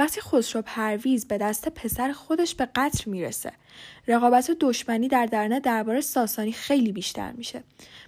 [0.00, 3.52] وقتی خسرو پرویز به دست پسر خودش به قتل می‌رسه
[4.08, 7.62] رقابت و دشمنی در درنه درباره ساسانی خیلی بیشتر میشه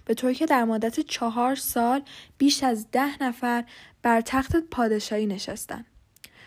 [0.05, 2.01] به طوری که در مدت چهار سال
[2.37, 3.63] بیش از ده نفر
[4.01, 5.85] بر تخت پادشاهی نشستن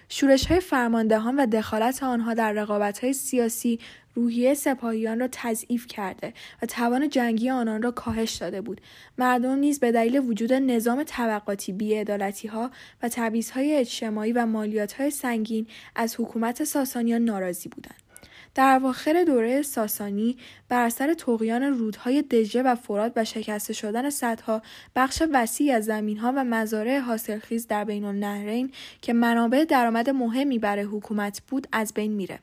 [0.09, 3.81] شورش های فرماندهان و دخالت آنها در رقابت های سیاسی
[4.17, 8.81] روحیه سپاهیان را تضعیف کرده و توان جنگی آنان را کاهش داده بود.
[9.19, 12.71] مردم نیز به دلیل وجود نظام طبقاتی بیعدالتی ها
[13.03, 13.11] و
[13.55, 18.07] های اجتماعی و مالیات های سنگین از حکومت ساسانیان ناراضی بودند.
[18.55, 20.37] در اواخر دوره ساسانی
[20.69, 24.63] بر اثر تقیان رودهای دژه و فرات و شکسته شدن سدها
[24.97, 28.71] بخش وسیعی از زمینها و مزارع حاصلخیز در بین النهرین
[29.03, 32.39] که منابع درآمد مهمی برای حکومت بود از بین میره.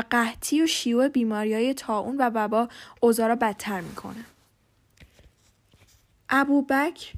[0.00, 2.68] قحطی و شیوع بیماریهای تاون و وبا
[3.00, 4.24] اوضاع را بدتر می‌کنه.
[6.28, 7.12] ابوبکر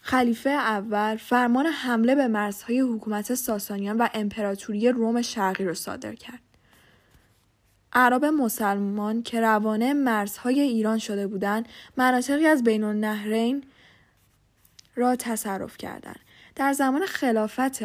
[0.00, 6.40] خلیفه اول فرمان حمله به مرزهای حکومت ساسانیان و امپراتوری روم شرقی را صادر کرد.
[7.92, 13.64] عرب مسلمان که روانه مرزهای ایران شده بودند مناطقی از بین النهرین
[14.94, 16.20] را تصرف کردند.
[16.56, 17.82] در زمان خلافت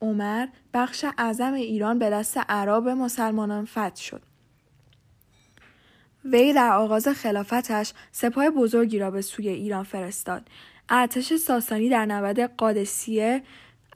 [0.00, 4.22] عمر بخش اعظم ایران به دست عرب مسلمانان فتح شد.
[6.24, 10.48] وی در آغاز خلافتش سپاه بزرگی را به سوی ایران فرستاد.
[10.88, 13.42] ارتش ساسانی در نبرد قادسیه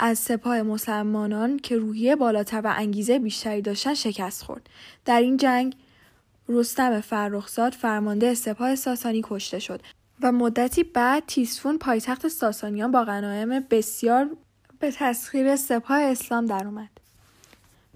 [0.00, 4.68] از سپاه مسلمانان که روحیه بالاتر و انگیزه بیشتری داشتند شکست خورد.
[5.04, 5.76] در این جنگ
[6.48, 9.82] رستم فرخزاد فرمانده سپاه ساسانی کشته شد
[10.22, 14.30] و مدتی بعد تیسفون پایتخت ساسانیان با غنایم بسیار
[14.82, 16.88] به تسخیر سپاه اسلام درآمد.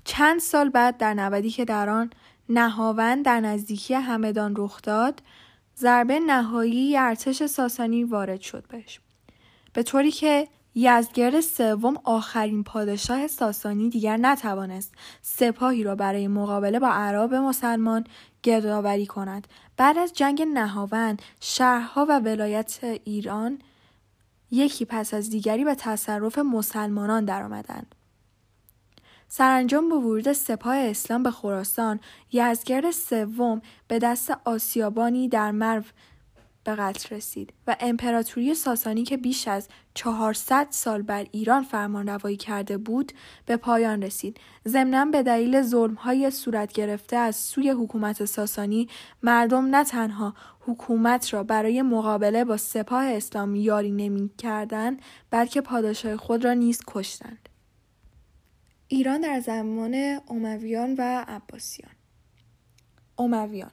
[0.04, 2.10] چند سال بعد در نودی که در آن
[2.48, 5.22] نهاوند در نزدیکی همدان رخ داد
[5.78, 9.00] ضربه نهایی ارتش ساسانی وارد شد بهش
[9.72, 16.88] به طوری که یزدگرد سوم آخرین پادشاه ساسانی دیگر نتوانست سپاهی را برای مقابله با
[16.88, 18.04] عرب مسلمان
[18.42, 19.46] گردآوری کند
[19.76, 23.58] بعد از جنگ نهاوند شهرها و ولایت ایران
[24.50, 27.94] یکی پس از دیگری به تصرف مسلمانان درآمدند.
[29.28, 32.00] سرانجام با ورود سپاه اسلام به خراسان
[32.32, 35.82] یزگرد سوم به دست آسیابانی در مرو
[36.66, 42.78] به قتل رسید و امپراتوری ساسانی که بیش از 400 سال بر ایران فرمانروایی کرده
[42.78, 43.12] بود
[43.46, 44.40] به پایان رسید.
[44.68, 48.88] ضمنا به دلیل ظلمهای صورت گرفته از سوی حکومت ساسانی
[49.22, 54.96] مردم نه تنها حکومت را برای مقابله با سپاه اسلام یاری نمی کردن
[55.30, 57.48] بلکه پادشاه خود را نیز کشتند.
[58.88, 61.92] ایران در زمان امویان و عباسیان.
[63.18, 63.70] امویان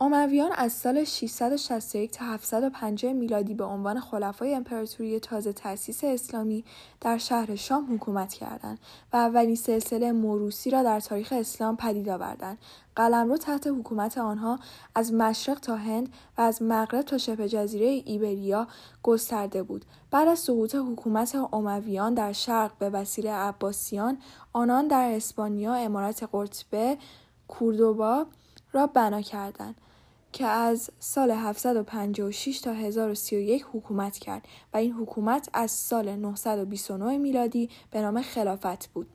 [0.00, 6.64] امویان از سال 661 تا 750 میلادی به عنوان خلفای امپراتوری تازه تأسیس اسلامی
[7.00, 8.78] در شهر شام حکومت کردند
[9.12, 12.58] و اولین سلسله موروسی را در تاریخ اسلام پدید آوردند.
[12.96, 14.58] قلمرو تحت حکومت آنها
[14.94, 16.08] از مشرق تا هند
[16.38, 18.66] و از مغرب تا شبه جزیره ایبریا
[19.02, 19.84] گسترده بود.
[20.10, 24.18] بعد از سقوط حکومت امویان در شرق به وسیله عباسیان،
[24.52, 26.98] آنان در اسپانیا امارت قرطبه
[27.48, 28.26] کوردوبا
[28.72, 29.74] را بنا کردند.
[30.32, 37.70] که از سال 756 تا 1031 حکومت کرد و این حکومت از سال 929 میلادی
[37.90, 39.06] به نام خلافت بود.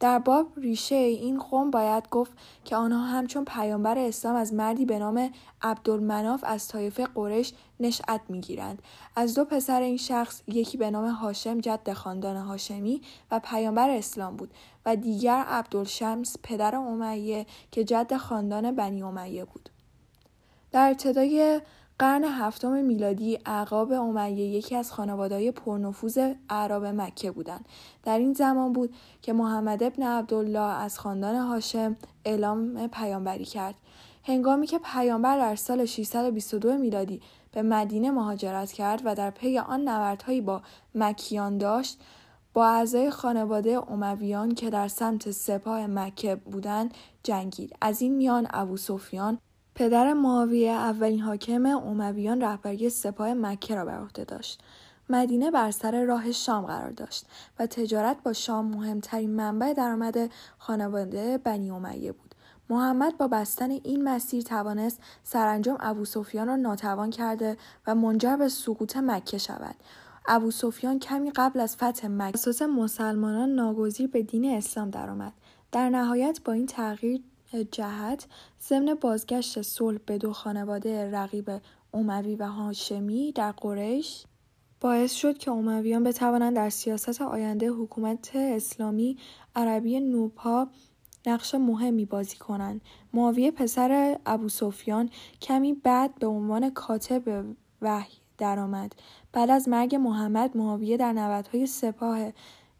[0.00, 2.32] در باب ریشه این قوم باید گفت
[2.64, 5.30] که آنها همچون پیامبر اسلام از مردی به نام
[5.62, 8.82] عبدالمناف از طایفه قرش نشأت می‌گیرند
[9.16, 14.36] از دو پسر این شخص یکی به نام هاشم جد خاندان هاشمی و پیامبر اسلام
[14.36, 14.54] بود
[14.86, 19.70] و دیگر عبدالشمس پدر امیه که جد خاندان بنی امیه بود
[20.72, 21.60] در ابتدای
[21.98, 27.68] قرن هفتم میلادی اعقاب امیه یکی از خانواده‌های پرنفوذ اعراب مکه بودند.
[28.04, 33.74] در این زمان بود که محمد ابن عبدالله از خاندان هاشم اعلام پیامبری کرد.
[34.24, 37.20] هنگامی که پیامبر در سال 622 میلادی
[37.52, 40.62] به مدینه مهاجرت کرد و در پی آن نبردهایی با
[40.94, 42.00] مکیان داشت
[42.52, 47.76] با اعضای خانواده امویان که در سمت سپاه مکه بودند جنگید.
[47.80, 49.38] از این میان ابو سفیان
[49.76, 54.60] پدر معاویه اولین حاکم امویان رهبری سپاه مکه را بر عهده داشت.
[55.10, 57.26] مدینه بر سر راه شام قرار داشت
[57.58, 62.34] و تجارت با شام مهمترین منبع درآمد خانواده بنی امیه بود.
[62.70, 67.56] محمد با بستن این مسیر توانست سرانجام ابو سفیان را ناتوان کرده
[67.86, 69.76] و منجر به سقوط مکه شود.
[70.28, 75.32] ابو سفیان کمی قبل از فتح مکه اساس مسلمانان ناگزیر به دین اسلام درآمد.
[75.72, 77.22] در نهایت با این تغییر
[77.70, 78.26] جهت
[78.68, 81.50] ضمن بازگشت صلح به دو خانواده رقیب
[81.94, 84.24] اموی و هاشمی در قریش
[84.80, 89.16] باعث شد که امویان بتوانند در سیاست آینده حکومت اسلامی
[89.54, 90.68] عربی نوپا
[91.26, 92.80] نقش مهمی بازی کنند.
[93.12, 95.10] معاویه پسر ابو سفیان
[95.42, 97.44] کمی بعد به عنوان کاتب
[97.82, 98.92] وحی درآمد.
[99.32, 102.18] بعد از مرگ محمد معاویه در نبردهای سپاه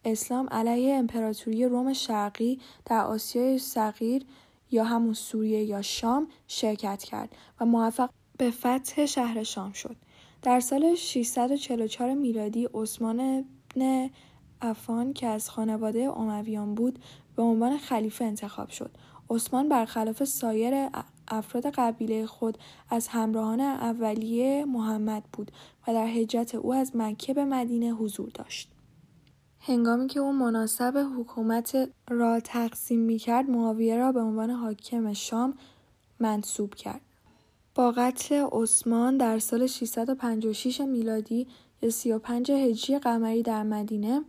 [0.05, 4.27] اسلام علیه امپراتوری روم شرقی در آسیای صغیر
[4.71, 9.97] یا همون سوریه یا شام شرکت کرد و موفق به فتح شهر شام شد.
[10.43, 13.45] در سال 644 میلادی عثمان
[13.75, 14.11] بن
[14.63, 16.99] عفان که از خانواده امویان بود
[17.37, 18.91] به عنوان خلیفه انتخاب شد.
[19.31, 20.89] عثمان برخلاف سایر
[21.29, 22.59] افراد قبیله خود
[22.91, 25.53] از همراهان اولیه محمد بود
[25.89, 28.76] و در هجرت او از مکه به مدینه حضور داشت.
[29.69, 35.55] هنگامی که او مناسب حکومت را تقسیم می کرد معاویه را به عنوان حاکم شام
[36.21, 37.01] منصوب کرد.
[37.75, 41.47] با قتل عثمان در سال 656 میلادی
[41.83, 44.23] یا 35 هجری قمری در مدینه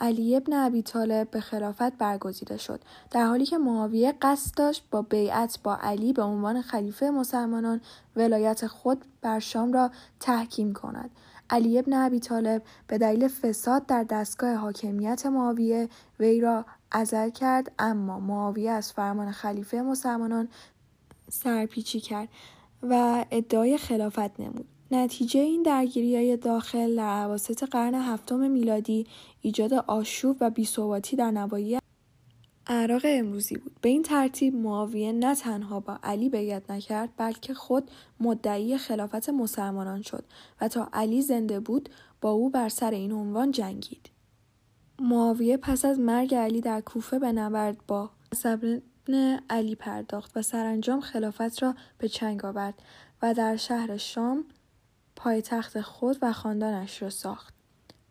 [0.00, 5.02] علی ابن ابی طالب به خلافت برگزیده شد در حالی که معاویه قصد داشت با
[5.02, 7.80] بیعت با علی به عنوان خلیفه مسلمانان
[8.16, 11.10] ولایت خود بر شام را تحکیم کند
[11.52, 15.88] علی ابن ابی طالب به دلیل فساد در دستگاه حاکمیت معاویه
[16.20, 20.48] وی را عزل کرد اما معاویه از فرمان خلیفه مسلمانان
[21.30, 22.28] سرپیچی کرد
[22.82, 24.64] و ادعای خلافت نمود.
[24.90, 29.06] نتیجه این درگیری داخل در عواسط قرن هفتم میلادی
[29.40, 31.81] ایجاد آشوب و بیثباتی در نواحی
[32.66, 37.90] عراق امروزی بود به این ترتیب معاویه نه تنها با علی بیعت نکرد بلکه خود
[38.20, 40.24] مدعی خلافت مسلمانان شد
[40.60, 41.88] و تا علی زنده بود
[42.20, 44.10] با او بر سر این عنوان جنگید
[44.98, 48.10] معاویه پس از مرگ علی در کوفه به نبرد با
[48.44, 52.82] ابن علی پرداخت و سرانجام خلافت را به چنگ آورد
[53.22, 54.44] و در شهر شام
[55.16, 57.54] پایتخت خود و خاندانش را ساخت.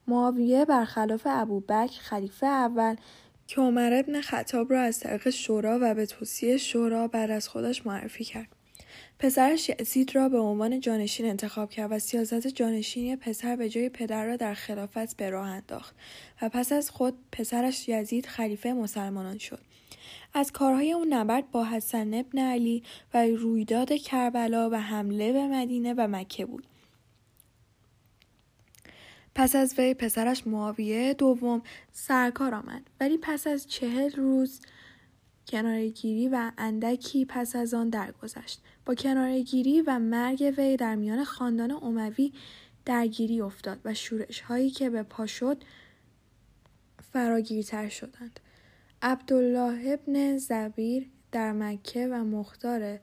[0.07, 2.95] معاویه برخلاف ابوبکر خلیفه اول
[3.51, 7.85] که عمر ابن خطاب را از طریق شورا و به توصیه شورا بعد از خودش
[7.85, 8.47] معرفی کرد.
[9.19, 14.25] پسرش یزید را به عنوان جانشین انتخاب کرد و سیاست جانشینی پسر به جای پدر
[14.25, 15.95] را در خلافت به راه انداخت
[16.41, 19.59] و پس از خود پسرش یزید خلیفه مسلمانان شد.
[20.33, 22.83] از کارهای اون نبرد با حسن ابن علی
[23.13, 26.67] و رویداد کربلا و حمله به مدینه و مکه بود.
[29.35, 31.61] پس از وی پسرش معاویه دوم
[31.91, 32.89] سرکار آمد.
[32.99, 34.59] ولی پس از چهل روز
[35.47, 38.61] کنارگیری و اندکی پس از آن درگذشت.
[38.85, 42.33] با کنارگیری و مرگ وی در میان خاندان اموی
[42.85, 45.63] درگیری افتاد و شورش هایی که به پا شد
[47.13, 48.39] فراگیرتر شدند.
[49.01, 52.99] عبدالله ابن زبیر در مکه و مختار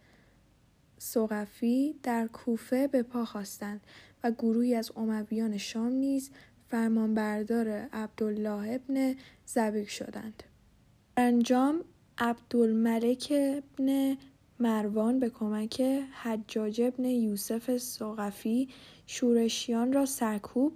[0.99, 3.81] سقفی در کوفه به پا خواستند.
[4.25, 6.31] و گروهی از امویان شام نیز
[6.69, 9.15] فرمانبردار عبدالله ابن
[9.47, 10.43] زبیر شدند.
[11.17, 11.85] انجام
[12.19, 14.17] عبدالملک ابن
[14.61, 15.81] مروان به کمک
[16.23, 18.69] حجاج ابن یوسف سقفی
[19.07, 20.73] شورشیان را سرکوب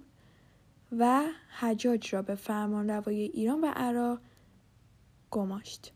[0.99, 1.23] و
[1.59, 4.21] حجاج را به فرمان روای ایران و عراق
[5.31, 5.93] گماشت.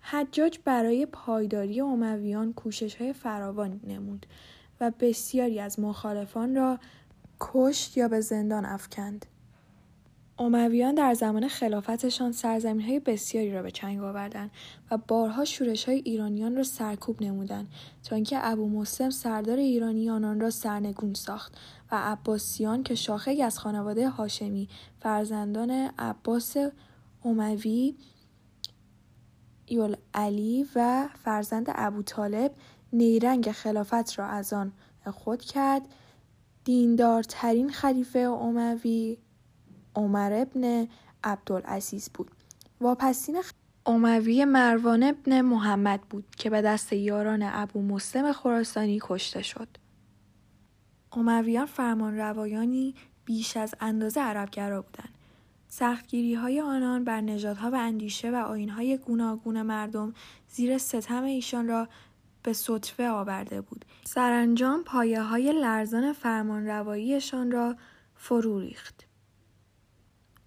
[0.00, 4.26] حجاج برای پایداری امویان کوشش های فراوان نمود
[4.82, 6.78] و بسیاری از مخالفان را
[7.40, 9.26] کشت یا به زندان افکند.
[10.38, 14.50] امویان در زمان خلافتشان سرزمین های بسیاری را به چنگ آوردند
[14.90, 17.68] و بارها شورش های ایرانیان را سرکوب نمودند
[18.04, 21.58] تا اینکه ابو مسلم سردار ایرانیان آن را سرنگون ساخت
[21.92, 24.68] و عباسیان که شاخه از خانواده هاشمی
[25.00, 26.56] فرزندان عباس
[27.24, 27.94] اموی
[29.68, 32.52] یول علی و فرزند ابو طالب
[32.92, 34.72] نیرنگ خلافت را از آن
[35.10, 35.82] خود کرد.
[36.64, 39.18] دیندارترین خلیفه اموی
[39.94, 40.88] عمر ابن
[41.24, 42.30] عبدالعزیز بود.
[42.80, 43.42] واپسین
[43.86, 49.68] اموی مروان ابن محمد بود که به دست یاران ابو مسلم خراسانی کشته شد.
[51.12, 55.14] امویان فرمان روایانی بیش از اندازه عربگرا بودند.
[56.38, 60.14] های آنان بر نژادها و اندیشه و آیین‌های گوناگون مردم
[60.48, 61.88] زیر ستم ایشان را
[62.42, 63.84] به صدفه آورده بود.
[64.04, 67.76] سرانجام های لرزان فرمانرواییشان را
[68.14, 69.06] فرو ریخت.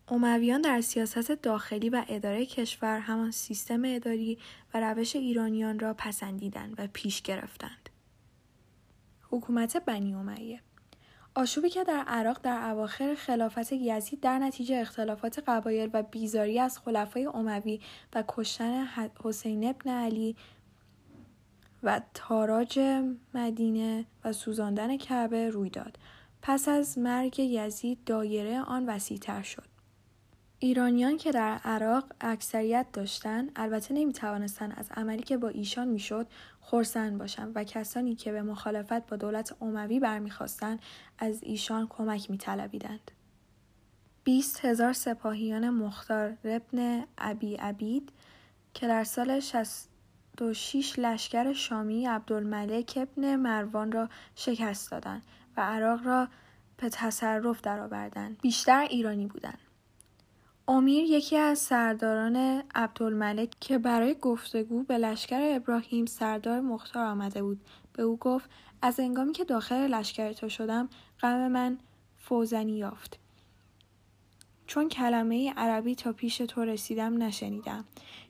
[0.07, 4.37] امویان در سیاست داخلی و اداره کشور همان سیستم اداری
[4.73, 7.89] و روش ایرانیان را پسندیدند و پیش گرفتند.
[9.31, 10.61] حکومت بنی امیه
[11.37, 16.79] آشوبی که در عراق در اواخر خلافت یزید در نتیجه اختلافات قبایل و بیزاری از
[16.79, 17.79] خلفای اموی
[18.13, 18.87] و کشتن
[19.23, 20.35] حسین ابن علی
[21.85, 22.79] و تاراج
[23.33, 25.99] مدینه و سوزاندن کعبه روی داد.
[26.41, 29.75] پس از مرگ یزید دایره آن وسیعتر شد.
[30.59, 36.27] ایرانیان که در عراق اکثریت داشتند البته نمی توانستند از عملی که با ایشان می‌شد
[36.59, 40.79] خورسند باشند و کسانی که به مخالفت با دولت اموی برمیخواستند
[41.19, 43.11] از ایشان کمک میطلبیدند.
[44.23, 48.11] بیست هزار سپاهیان مختار ابن ابی عبید
[48.73, 49.39] که در سال
[50.35, 55.23] 66 لشکر شامی عبدالملک ابن مروان را شکست دادند
[55.57, 56.27] و عراق را
[56.77, 58.37] به تصرف درآوردند.
[58.41, 59.59] بیشتر ایرانی بودند.
[60.67, 67.61] امیر یکی از سرداران عبدالملک که برای گفتگو به لشکر ابراهیم سردار مختار آمده بود
[67.93, 68.49] به او گفت
[68.81, 70.89] از انگامی که داخل لشکر تو شدم
[71.21, 71.77] غم من
[72.17, 73.19] فوزنی یافت
[74.67, 77.85] چون کلمه عربی تا پیش تو رسیدم نشنیدم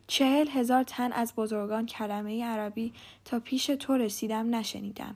[0.07, 2.93] چهل هزار تن از بزرگان کلمه عربی
[3.25, 5.15] تا پیش تو رسیدم نشنیدم.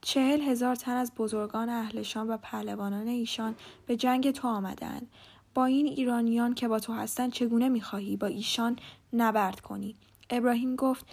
[0.00, 3.54] چهل هزار تن از بزرگان اهل شام و پهلوانان ایشان
[3.86, 5.08] به جنگ تو آمدند.
[5.54, 8.78] با این ایرانیان که با تو هستند چگونه می‌خواهی با ایشان
[9.12, 9.94] نبرد کنی؟
[10.30, 11.06] ابراهیم گفت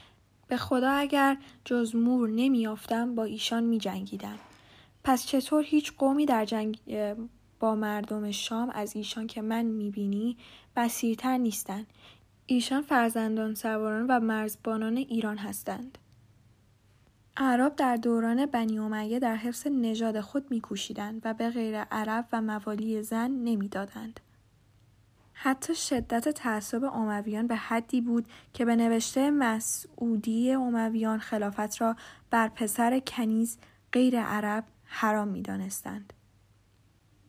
[0.47, 4.39] به خدا اگر جز مور نمیافتم با ایشان میجنگیدم.
[5.03, 6.79] پس چطور هیچ قومی در جنگ
[7.59, 10.37] با مردم شام از ایشان که من می‌بینی
[10.79, 11.87] بسیرتر نیستند
[12.45, 15.97] ایشان فرزندان سواران و مرزبانان ایران هستند
[17.37, 22.41] اعراب در دوران بنی امیه در حفظ نژاد خود میکوشیدند و به غیر عرب و
[22.41, 24.19] موالی زن نمی‌دادند.
[25.33, 31.95] حتی شدت تعصب امویان به حدی بود که به نوشته مسعودی امویان خلافت را
[32.29, 33.57] بر پسر کنیز
[33.91, 36.13] غیر عرب حرام می‌دانستند.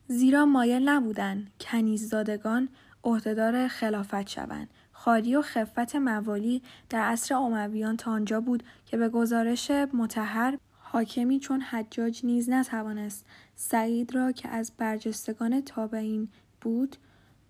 [0.07, 2.69] زیرا مایل نبودند کنیززادگان
[3.03, 4.69] عهدهدار خلافت شوند.
[4.91, 11.39] خالی و خفت موالی در عصر امویان تا آنجا بود که به گزارش متحر حاکمی
[11.39, 13.25] چون حجاج نیز نتوانست
[13.55, 16.29] سعید را که از برجستگان تابعین
[16.61, 16.95] بود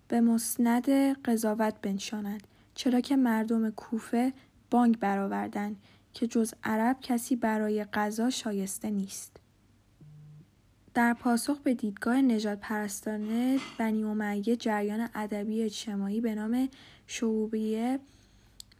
[0.08, 0.88] به مسند
[1.22, 2.46] قضاوت بنشاند.
[2.74, 4.32] چرا که مردم کوفه
[4.70, 5.76] بانگ برآوردند
[6.14, 9.31] که جز عرب کسی برای قضا شایسته نیست.
[10.94, 16.68] در پاسخ به دیدگاه نجات پرستانه بنی امیه جریان ادبی اجتماعی به نام
[17.06, 17.98] شعوبیه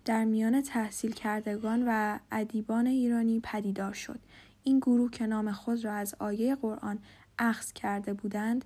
[0.04, 4.18] در میان تحصیل کردگان و ادیبان ایرانی پدیدار شد.
[4.64, 6.98] این گروه که نام خود را از آیه قرآن
[7.38, 8.64] اخذ کرده بودند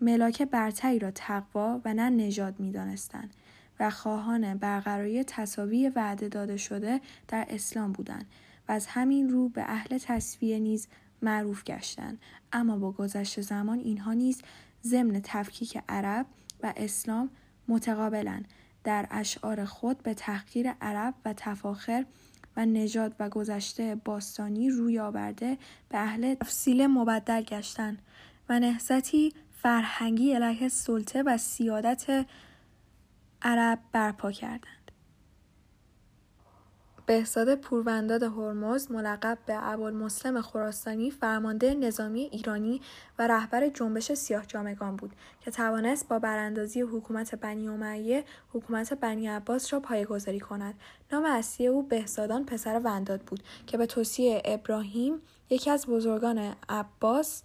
[0.00, 3.34] ملاک برتری را تقوا و نه نژاد می‌دانستند
[3.80, 8.26] و خواهان برقراری تصاوی وعده داده شده در اسلام بودند
[8.68, 10.88] و از همین رو به اهل تصویه نیز
[11.22, 12.18] معروف گشتند
[12.52, 14.42] اما با گذشت زمان اینها نیز
[14.84, 16.26] ضمن تفکیک عرب
[16.62, 17.30] و اسلام
[17.68, 18.42] متقابلا
[18.84, 22.04] در اشعار خود به تحقیر عرب و تفاخر
[22.56, 25.58] و نژاد و گذشته باستانی روی آورده
[25.88, 28.02] به اهل تفصیل مبدل گشتند
[28.48, 32.26] و نهضتی فرهنگی علیه سلطه و سیادت
[33.42, 34.66] عرب برپا کردند.
[37.10, 42.80] بهزاد پورونداد هرمز ملقب به ابوالمسلم خراسانی فرمانده نظامی ایرانی
[43.18, 49.28] و رهبر جنبش سیاه جامگان بود که توانست با براندازی حکومت بنی امیه حکومت بنی
[49.28, 50.74] عباس را پایگذاری کند.
[51.12, 57.42] نام اصلی او بهزادان پسر ونداد بود که به توصیه ابراهیم یکی از بزرگان عباس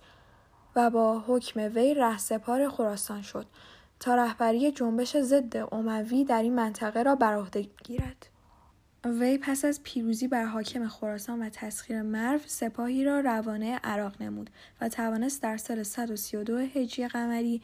[0.76, 3.46] و با حکم وی رهسپار خراسان شد
[4.00, 8.35] تا رهبری جنبش ضد اموی در این منطقه را بر عهده گیرد.
[9.06, 14.50] وی پس از پیروزی بر حاکم خراسان و تسخیر مرو سپاهی را روانه عراق نمود
[14.82, 17.62] و توانست در سال 132 هجری قمری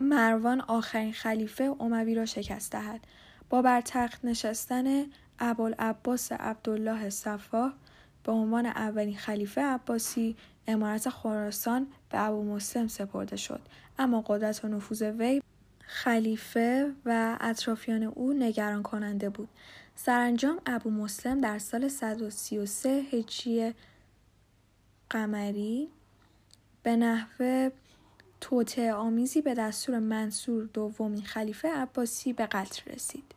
[0.00, 3.00] مروان آخرین خلیفه اموی را شکست دهد.
[3.50, 5.06] با بر تخت نشستن
[5.38, 7.72] ابوالعباس عبدالله صفاح
[8.24, 13.60] به عنوان اولین خلیفه عباسی امارت خراسان به ابو مسلم سپرده شد.
[13.98, 15.42] ام قدرت و نفوذ وی
[15.86, 19.48] خلیفه و اطرافیان او نگران کننده بود.
[19.96, 23.74] سرانجام ابو مسلم در سال 133 هجری
[25.10, 25.88] قمری
[26.82, 27.70] به نحو
[28.40, 33.34] توطعه آمیزی به دستور منصور دومین خلیفه عباسی به قتل رسید.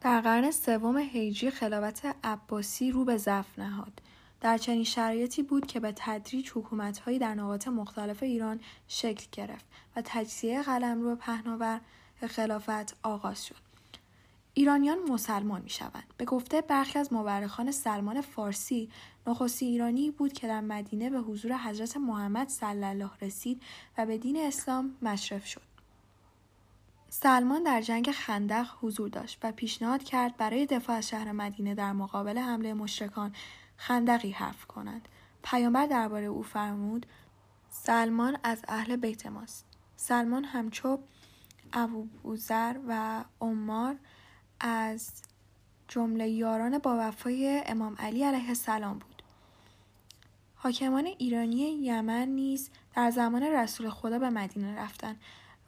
[0.00, 3.92] در قرن سوم هجری خلافت عباسی رو به ضعف نهاد
[4.40, 9.64] در چنین شرایطی بود که به تدریج حکومتهایی در نقاط مختلف ایران شکل گرفت
[9.96, 11.80] و تجزیه قلمرو پهناور
[12.28, 13.71] خلافت آغاز شد.
[14.54, 16.14] ایرانیان مسلمان می شوند.
[16.16, 18.90] به گفته برخی از مورخان سلمان فارسی
[19.26, 23.62] نخستی ایرانی بود که در مدینه به حضور حضرت محمد صلی الله رسید
[23.98, 25.72] و به دین اسلام مشرف شد.
[27.08, 31.92] سلمان در جنگ خندق حضور داشت و پیشنهاد کرد برای دفاع از شهر مدینه در
[31.92, 33.32] مقابل حمله مشرکان
[33.76, 35.08] خندقی حفر کنند.
[35.42, 37.06] پیامبر درباره او فرمود
[37.70, 39.66] سلمان از اهل بیت ماست.
[39.96, 40.98] سلمان همچو
[41.72, 43.96] ابو بوزر و عمار
[44.62, 45.12] از
[45.88, 49.22] جمله یاران با وفای امام علی علیه السلام بود.
[50.54, 55.20] حاکمان ایرانی یمن نیز در زمان رسول خدا به مدینه رفتند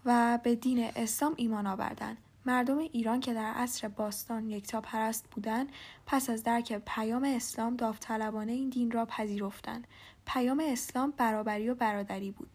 [0.04, 2.16] و به دین اسلام ایمان آوردند.
[2.46, 5.68] مردم ایران که در عصر باستان یکتا پرست بودند
[6.06, 9.86] پس از درک پیام اسلام داوطلبانه این دین را پذیرفتند.
[10.26, 12.50] پیام اسلام برابری و برادری بود.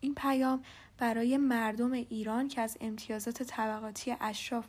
[0.00, 0.62] این پیام
[0.98, 4.66] برای مردم ایران که از امتیازات طبقاتی اشراف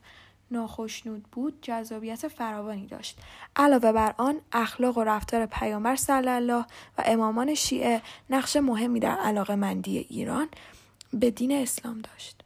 [0.52, 3.20] ناخشنود بود جذابیت فراوانی داشت
[3.56, 6.66] علاوه بر آن اخلاق و رفتار پیامبر صلی الله
[6.98, 10.48] و امامان شیعه نقش مهمی در علاقه مندی ایران
[11.14, 12.44] به دین اسلام داشت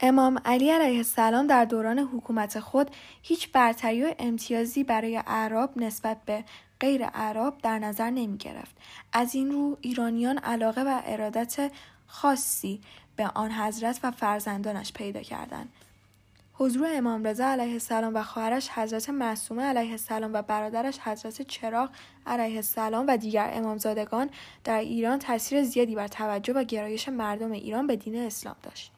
[0.00, 2.90] امام علی علیه السلام در دوران حکومت خود
[3.22, 6.44] هیچ برتری و امتیازی برای اعراب نسبت به
[6.80, 8.76] غیر اعراب در نظر نمی گرفت.
[9.12, 11.72] از این رو ایرانیان علاقه و ارادت
[12.06, 12.80] خاصی
[13.16, 15.68] به آن حضرت و فرزندانش پیدا کردند.
[16.58, 21.90] حضور امام رضا علیه السلام و خواهرش حضرت معصومه علیه السلام و برادرش حضرت چراغ
[22.26, 24.30] علیه السلام و دیگر امامزادگان
[24.64, 28.92] در ایران تاثیر زیادی بر توجه و گرایش مردم ایران به دین اسلام داشت.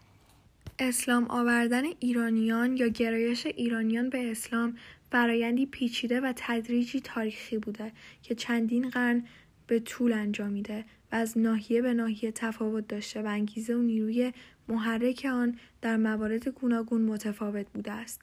[0.78, 4.76] اسلام آوردن ایرانیان یا گرایش ایرانیان به اسلام
[5.12, 7.92] فرایندی پیچیده و تدریجی تاریخی بوده
[8.22, 9.26] که چندین قرن
[9.66, 14.32] به طول انجامیده و از ناحیه به ناحیه تفاوت داشته و انگیزه و نیروی
[14.68, 18.20] محرک آن در موارد گوناگون متفاوت بوده است.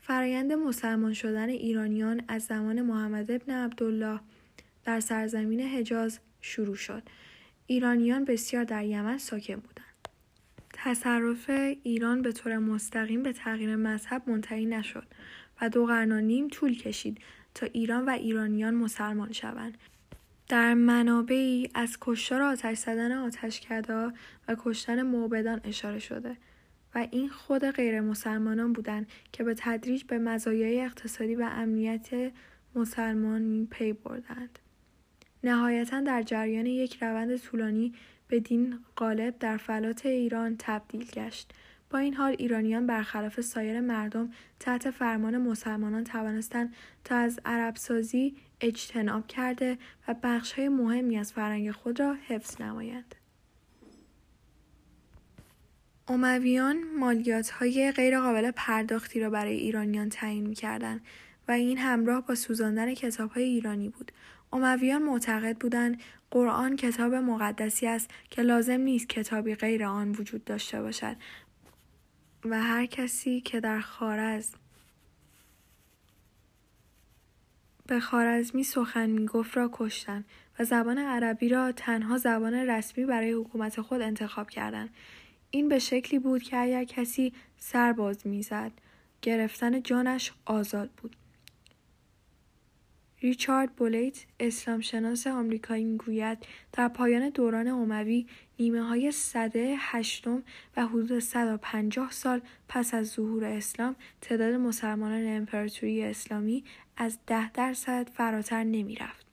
[0.00, 4.20] فرایند مسلمان شدن ایرانیان از زمان محمد ابن عبدالله
[4.84, 7.02] در سرزمین حجاز شروع شد.
[7.66, 10.08] ایرانیان بسیار در یمن ساکن بودند.
[10.72, 11.50] تصرف
[11.82, 15.06] ایران به طور مستقیم به تغییر مذهب منتهی نشد
[15.60, 17.18] و دو قرن نیم طول کشید
[17.54, 19.78] تا ایران و ایرانیان مسلمان شوند
[20.48, 24.12] در منابعی از کشتار آتش زدن آتشکدا
[24.48, 26.36] و کشتن معبدان اشاره شده
[26.94, 32.32] و این خود غیر مسلمانان بودند که به تدریج به مزایای اقتصادی و امنیت
[32.74, 34.58] مسلمان پی بردند.
[35.44, 37.94] نهایتا در جریان یک روند طولانی
[38.28, 41.52] به دین غالب در فلات ایران تبدیل گشت
[41.92, 44.30] با این حال ایرانیان برخلاف سایر مردم
[44.60, 46.74] تحت فرمان مسلمانان توانستند
[47.04, 49.78] تا از عربسازی اجتناب کرده
[50.08, 53.14] و های مهمی از فرهنگ خود را حفظ نمایند.
[56.08, 61.00] امویان مالیات های غیرقابل پرداختی را برای ایرانیان تعیین می کردن
[61.48, 64.12] و این همراه با سوزاندن کتاب های ایرانی بود.
[64.52, 70.82] امویان معتقد بودند قرآن کتاب مقدسی است که لازم نیست کتابی غیر آن وجود داشته
[70.82, 71.16] باشد
[72.44, 74.50] و هر کسی که در خارز
[77.86, 80.24] به خارزمی سخن می‌گفت را کشتند
[80.58, 84.90] و زبان عربی را تنها زبان رسمی برای حکومت خود انتخاب کردند
[85.50, 88.72] این به شکلی بود که اگر کسی سرباز می‌زد
[89.22, 91.16] گرفتن جانش آزاد بود.
[93.20, 96.38] ریچارد بولیت اسلامشناس آمریکایی می‌گوید
[96.72, 98.26] در پایان دوران اموی
[98.62, 100.42] نیمه های صده هشتم
[100.76, 106.64] و حدود 150 سال پس از ظهور اسلام تعداد مسلمانان امپراتوری اسلامی
[106.96, 109.26] از ده درصد فراتر نمی رفت.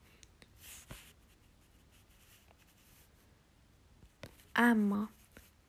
[4.55, 5.09] اما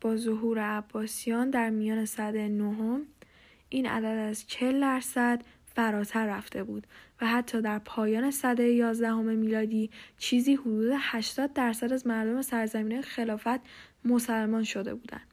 [0.01, 3.07] با ظهور عباسیان در میان صده نهم
[3.69, 5.45] این عدد از 40 درصد
[5.75, 6.87] فراتر رفته بود
[7.21, 13.61] و حتی در پایان صده یازدهم میلادی چیزی حدود 80 درصد از مردم سرزمین خلافت
[14.05, 15.31] مسلمان شده بودند.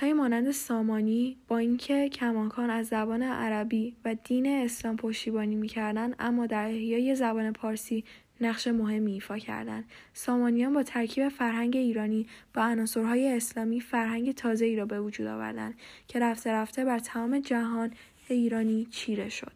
[0.00, 6.46] های مانند سامانی با اینکه کماکان از زبان عربی و دین اسلام پشتیبانی می‌کردند اما
[6.46, 8.04] در احیای زبان پارسی
[8.40, 9.84] نقش مهمی ایفا کردند.
[10.12, 15.74] سامانیان با ترکیب فرهنگ ایرانی با عناصرهای اسلامی فرهنگ ای را به وجود آوردند
[16.08, 17.92] که رفته رفته بر تمام جهان
[18.28, 19.52] ایرانی چیره شد.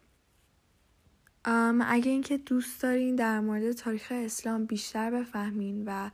[1.85, 6.09] اگه اینکه دوست دارین در مورد تاریخ اسلام بیشتر بفهمین و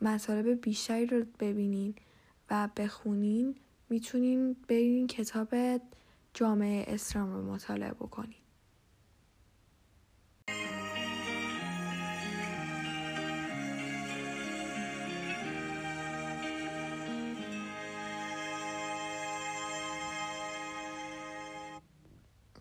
[0.00, 1.94] مطالب بیشتری رو ببینین
[2.50, 3.54] و بخونین
[3.90, 5.54] می‌تونین برین کتاب
[6.34, 8.45] جامعه اسلام رو مطالعه بکنین.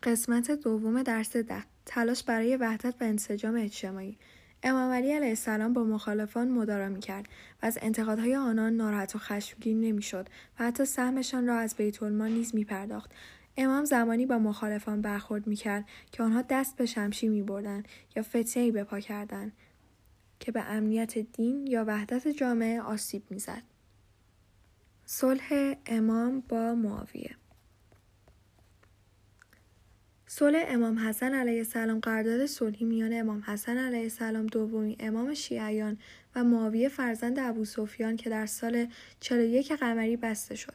[0.05, 1.63] قسمت دوم درس ده.
[1.85, 4.17] تلاش برای وحدت و انسجام اجتماعی.
[4.63, 7.25] امام علی علیه السلام با مخالفان مدارا می‌کرد
[7.61, 10.29] و از انتقادهای آنان ناراحت و خشمگین نمی‌شد
[10.59, 13.11] و حتی سهمشان را از بیت نیز میپرداخت.
[13.57, 18.83] امام زمانی با مخالفان برخورد می‌کرد که آنها دست به شمشیر میبردند یا فتنهای به
[18.83, 19.51] پا کردند
[20.39, 23.63] که به امنیت دین یا وحدت جامعه آسیب می‌زد.
[25.05, 27.35] صلح امام با معاویه.
[30.37, 35.97] صلح امام حسن علیه السلام قرارداد صلحی میان امام حسن علیه السلام دومین امام شیعیان
[36.35, 38.87] و معاویه فرزند ابو سفیان که در سال
[39.19, 40.73] 41 قمری بسته شد.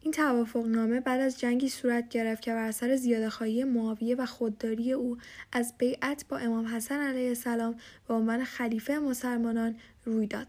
[0.00, 4.92] این توافق نامه بعد از جنگی صورت گرفت که بر اثر زیادهخواهی معاویه و خودداری
[4.92, 5.18] او
[5.52, 7.76] از بیعت با امام حسن علیه السلام
[8.08, 10.46] به عنوان خلیفه مسلمانان روی داد.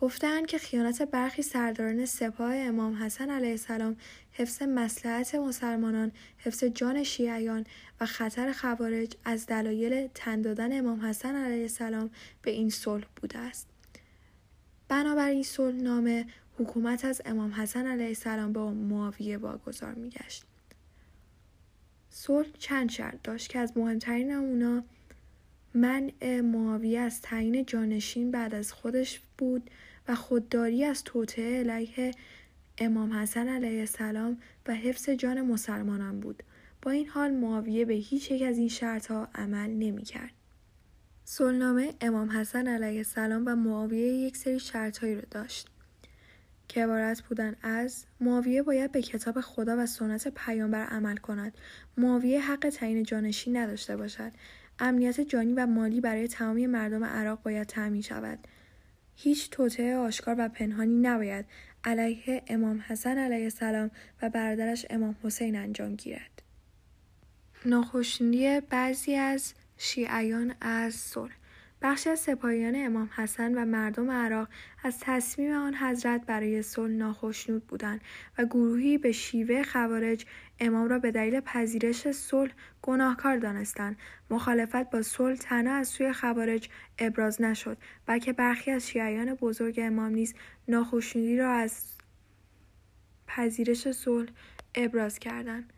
[0.00, 3.96] گفتند که خیانت برخی سرداران سپاه امام حسن علیه السلام
[4.32, 7.66] حفظ مسلحت مسلمانان حفظ جان شیعیان
[8.00, 12.10] و خطر خوارج از دلایل تن دادن امام حسن علیه السلام
[12.42, 13.66] به این صلح بوده است.
[14.88, 16.26] بنابراین صلح نامه
[16.58, 20.44] حکومت از امام حسن علیه السلام با معاویه واگذار میگشت.
[22.10, 24.82] صلح چند شرط داشت که از مهمترین اونا
[25.74, 29.70] منع معاویه از تعیین جانشین بعد از خودش بود.
[30.14, 32.14] خودداری از توطعه علیه
[32.78, 36.42] امام حسن علیه السلام و حفظ جان مسلمانان بود.
[36.82, 40.32] با این حال معاویه به هیچ یک از این شرطها عمل نمی‌کرد.
[41.24, 45.68] سلنامه امام حسن علیه السلام و معاویه یک سری شرطهایی رو داشت.
[46.68, 51.52] که عبارت بودن از معاویه باید به کتاب خدا و سنت پیامبر عمل کند.
[51.96, 54.32] معاویه حق تعیین جانشین نداشته باشد.
[54.78, 58.38] امنیت جانی و مالی برای تمامی مردم عراق باید تأمین شود.
[59.22, 61.44] هیچ توطعه آشکار و پنهانی نباید
[61.84, 63.90] علیه امام حسن علیه السلام
[64.22, 66.42] و برادرش امام حسین انجام گیرد.
[67.64, 71.32] ناخشنودی بعضی از شیعیان از صلح
[71.82, 74.48] بخشی از سپاهیان امام حسن و مردم عراق
[74.84, 78.00] از تصمیم آن حضرت برای صلح ناخشنود بودند
[78.38, 80.26] و گروهی به شیوه خوارج
[80.60, 82.52] امام را به دلیل پذیرش صلح
[82.82, 83.96] گناهکار دانستند.
[84.30, 86.68] مخالفت با صلح تنها از سوی خوارج
[86.98, 90.34] ابراز نشد بلکه برخی از شیعیان بزرگ امام نیز
[90.68, 91.84] ناخشنودی را از
[93.26, 94.30] پذیرش صلح
[94.74, 95.72] ابراز کردند.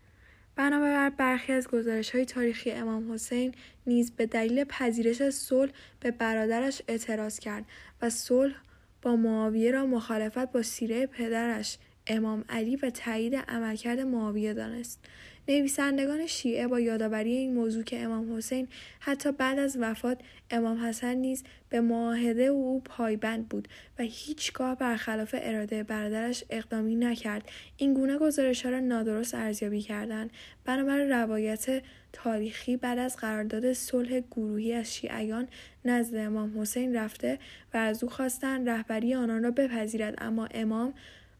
[0.55, 3.53] بنابر برخی از گزارش های تاریخی امام حسین
[3.87, 7.65] نیز به دلیل پذیرش صلح به برادرش اعتراض کرد
[8.01, 8.55] و صلح
[9.01, 11.77] با معاویه را مخالفت با سیره پدرش
[12.07, 14.99] امام علی و تایید عملکرد معاویه دانست.
[15.47, 18.67] نویسندگان شیعه با یادآوری این موضوع که امام حسین
[18.99, 20.21] حتی بعد از وفات
[20.51, 23.67] امام حسن نیز به معاهده او پایبند بود
[23.99, 27.51] و هیچگاه برخلاف اراده برادرش اقدامی نکرد.
[27.77, 30.31] این گونه گزارش ها را نادرست ارزیابی کردند.
[30.65, 31.83] بنابر روایت
[32.13, 35.47] تاریخی بعد از قرارداد صلح گروهی از شیعیان
[35.85, 37.39] نزد امام حسین رفته
[37.73, 40.15] و از او خواستند رهبری آنان را بپذیرد.
[40.17, 40.93] اما امام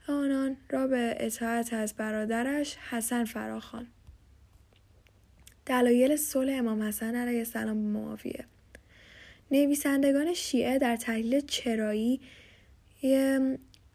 [0.08, 3.88] آنان را به اطاعت از برادرش حسن فراخوان.
[5.66, 8.46] دلایل صلح امام حسن علیه السلام به معاویه.
[9.52, 12.22] نویسندگان شیعه در تحلیل چرایی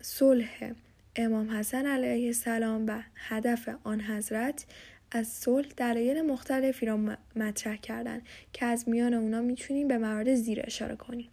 [0.02, 0.72] صلح
[1.16, 4.66] امام حسن علیه السلام و هدف آن حضرت
[5.10, 10.60] از صلح دلایل مختلفی را مطرح کردند که از میان اونا می‌تونیم به موارد زیر
[10.64, 11.28] اشاره کنیم.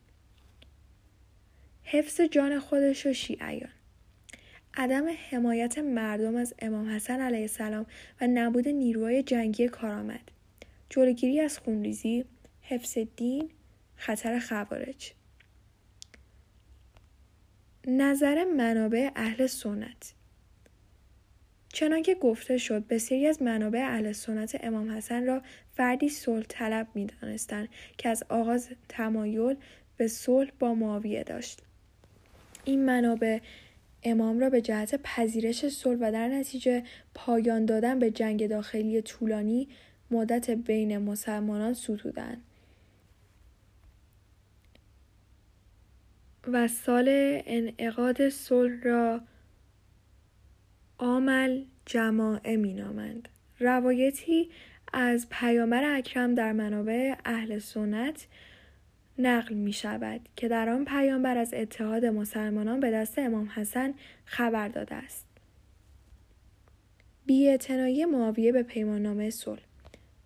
[1.83, 3.69] حفظ جان خودش و شیعیان.
[4.77, 7.85] عدم حمایت مردم از امام حسن علیه السلام
[8.21, 10.31] و نبود نیروهای جنگی کارآمد.
[10.89, 12.25] جلوگیری از خونریزی
[12.61, 13.49] حفظ دین
[13.95, 15.13] خطر خوارج
[17.87, 20.13] نظر منابع اهل سنت.
[21.73, 25.41] چنانکه گفته شد بسیاری از منابع اهل سنت امام حسن را
[25.75, 27.67] فردی صلح طلب می دانستن
[27.97, 29.55] که از آغاز تمایل
[29.97, 31.61] به صلح با معاویه داشت.
[32.65, 33.39] این منابع
[34.05, 36.83] امام را به جهت پذیرش صلح و در نتیجه
[37.13, 39.67] پایان دادن به جنگ داخلی طولانی
[40.11, 42.41] مدت بین مسلمانان ستودند.
[46.47, 47.05] و سال
[47.45, 49.21] انعقاد صلح را
[50.99, 53.29] عامل جماعه مینامند.
[53.59, 54.49] روایتی
[54.93, 58.27] از پیامبر اکرم در منابع اهل سنت
[59.17, 63.93] نقل می شود که در آن پیامبر از اتحاد مسلمانان به دست امام حسن
[64.25, 65.25] خبر داده است.
[67.25, 69.61] بیاعتنایی معاویه به پیماننامه صلح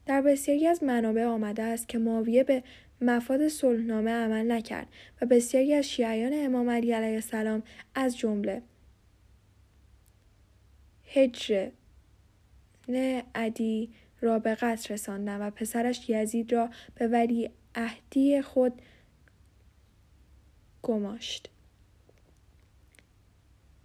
[0.06, 2.64] در بسیاری از منابع آمده است که معاویه به
[3.02, 4.88] مفاد صلحنامه عمل نکرد
[5.22, 7.64] و بسیاری از شیعیان امام علی علیه السلام
[7.96, 8.62] از جمله
[11.14, 11.70] هجر
[12.88, 13.90] نه عدی
[14.22, 17.50] را به قتل رساندند و پسرش یزید را به ولی
[17.80, 18.82] عهدی خود
[20.84, 21.50] گماشت.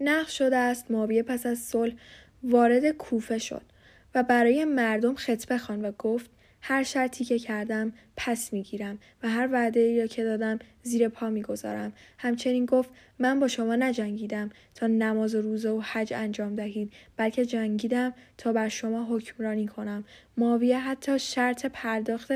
[0.01, 1.95] نقل شده است ماویه پس از صلح
[2.42, 3.62] وارد کوفه شد
[4.14, 6.30] و برای مردم خطبه خواند و گفت
[6.66, 11.30] هر شرطی که کردم پس می‌گیرم و هر وعده ای را که دادم زیر پا
[11.30, 16.92] می‌گذارم همچنین گفت من با شما نجنگیدم تا نماز و روزه و حج انجام دهید
[17.16, 20.05] بلکه جنگیدم تا بر شما حکمرانی کنم
[20.36, 22.32] ماویه حتی شرط پرداخت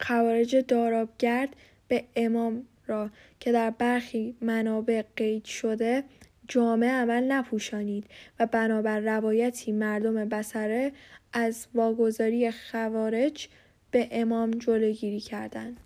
[0.00, 1.56] خوارج دارابگرد
[1.88, 6.04] به امام را که در برخی منابع قید شده
[6.48, 8.06] جامعه عمل نپوشانید
[8.40, 10.92] و بنابر روایتی مردم بسره
[11.32, 13.48] از واگذاری خوارج
[13.90, 15.76] به امام جلوگیری کردند.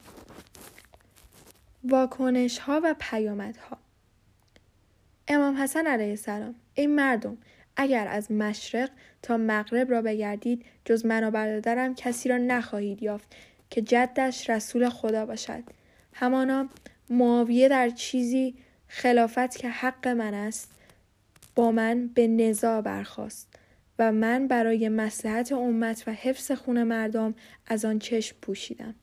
[1.85, 3.79] واکنش ها و پیامدها
[5.29, 7.39] امام حسن علیه السلام ای مردم
[7.77, 8.91] اگر از مشرق
[9.23, 13.37] تا مغرب را بگردید جز من و برادرم کسی را نخواهید یافت
[13.71, 15.63] که جدش رسول خدا باشد
[16.13, 16.69] همانا
[17.11, 18.55] معاویه در چیزی
[18.89, 20.71] خلافت که حق من است
[21.55, 23.49] با من به نزا برخواست
[23.99, 27.35] و من برای مسلحت امت و حفظ خون مردم
[27.67, 28.95] از آن چشم پوشیدم.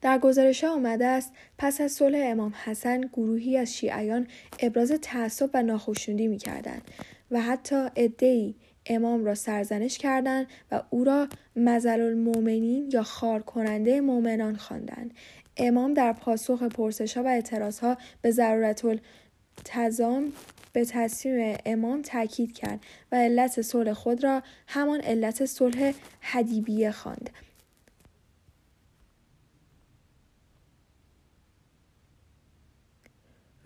[0.00, 4.26] در گزارش آمده است پس از صلح امام حسن گروهی از شیعیان
[4.58, 6.82] ابراز تعصب و ناخشنودی می‌کردند
[7.30, 8.54] و حتی عدهای
[8.86, 15.14] امام را سرزنش کردند و او را مزل المؤمنین یا خار کننده مؤمنان خواندند.
[15.56, 20.32] امام در پاسخ پرسشها و اعتراضها به ضرورت التزام
[20.72, 22.80] به تصمیم امام تاکید کرد
[23.12, 27.30] و علت صلح خود را همان علت صلح حدیبیه خواند.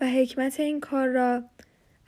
[0.01, 1.43] و حکمت این کار را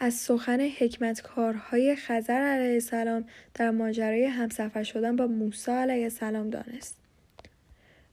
[0.00, 3.24] از سخن حکمتکارهای خزر علیه السلام
[3.54, 6.96] در ماجرای همسفر شدن با موسی علیه السلام دانست.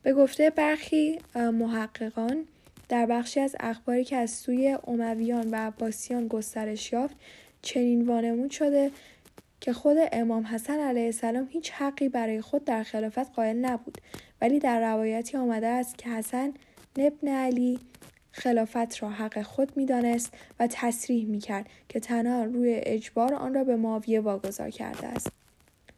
[0.03, 2.45] به گفته برخی محققان
[2.89, 7.15] در بخشی از اخباری که از سوی امویان و عباسیان گسترش یافت
[7.61, 8.91] چنین وانمود شده
[9.61, 13.97] که خود امام حسن علیه السلام هیچ حقی برای خود در خلافت قائل نبود
[14.41, 16.53] ولی در روایتی آمده است که حسن
[16.97, 17.79] ابن علی
[18.37, 23.75] خلافت را حق خود می‌دانست و تصریح می‌کرد که تنها روی اجبار آن را به
[23.75, 25.31] معاویه واگذار کرده است.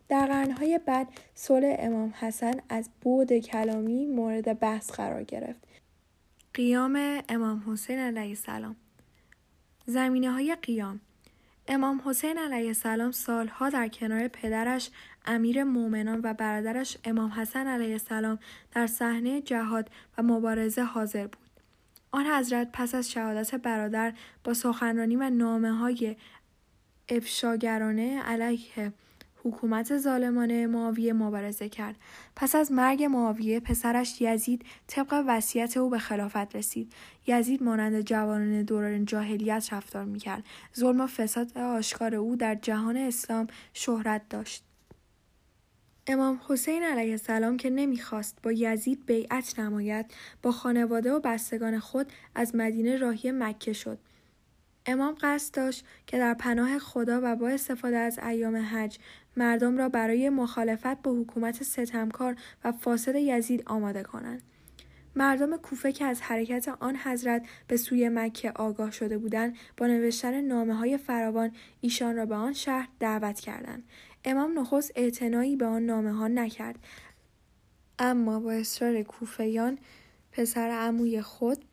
[0.09, 5.67] در قرنهای بعد صلح امام حسن از بود کلامی مورد بحث قرار گرفت.
[6.53, 8.75] قیام امام حسین علیه السلام.
[9.85, 10.99] زمینه های قیام.
[11.67, 14.89] امام حسین علیه السلام سالها در کنار پدرش
[15.25, 18.39] امیر مؤمنان و برادرش امام حسن علیه السلام
[18.71, 21.46] در صحنه جهاد و مبارزه حاضر بود.
[22.11, 26.15] آن حضرت پس از شهادت برادر با سخنرانی و نامه های
[27.09, 28.93] افشاگرانه علیه
[29.43, 31.95] حکومت ظالمانه معاویه مبارزه کرد.
[32.35, 36.93] پس از مرگ معاویه پسرش یزید طبق وصیت او به خلافت رسید.
[37.27, 40.43] یزید مانند جوانان دوران جاهلیت رفتار می‌کرد.
[40.75, 44.66] ظلم و فساد آشکار او در جهان اسلام شهرت داشت.
[46.09, 50.05] امام حسین علیه السلام که نمی‌خواست با یزید بیعت نماید
[50.41, 53.99] با خانواده و بستگان خود از مدینه راهی مکه شد
[54.85, 58.97] امام قصد داشت که در پناه خدا و با استفاده از ایام حج
[59.37, 64.41] مردم را برای مخالفت با حکومت ستمکار و فاسد یزید آماده کنند.
[65.15, 70.41] مردم کوفه که از حرکت آن حضرت به سوی مکه آگاه شده بودند با نوشتن
[70.41, 71.51] نامه های فراوان
[71.81, 73.83] ایشان را به آن شهر دعوت کردند
[74.29, 76.79] امام نخست اعتنایی به آن نامه ها نکرد.
[77.99, 79.77] اما با اصرار کوفیان
[80.31, 81.65] پسر عموی خود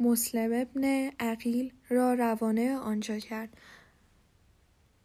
[0.00, 3.56] مسلم ابن عقیل را روانه آنجا کرد.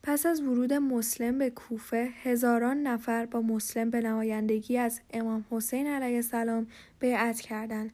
[0.04, 5.88] پس از ورود مسلم به کوفه هزاران نفر با مسلم به نمایندگی از امام حسین
[5.88, 6.68] علیه السلام
[7.00, 7.92] بیعت کردند.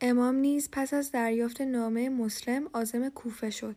[0.00, 3.76] امام نیز پس از دریافت نامه مسلم عازم کوفه شد.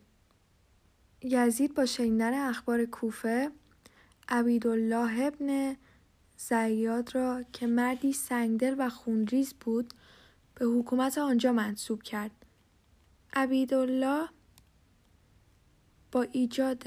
[1.21, 3.51] یزید با شنیدن اخبار کوفه
[4.29, 5.75] عبیدالله ابن
[6.37, 9.93] زیاد را که مردی سنگدل و خونریز بود
[10.55, 12.31] به حکومت آنجا منصوب کرد.
[13.33, 14.29] عبیدالله
[16.11, 16.83] با ایجاد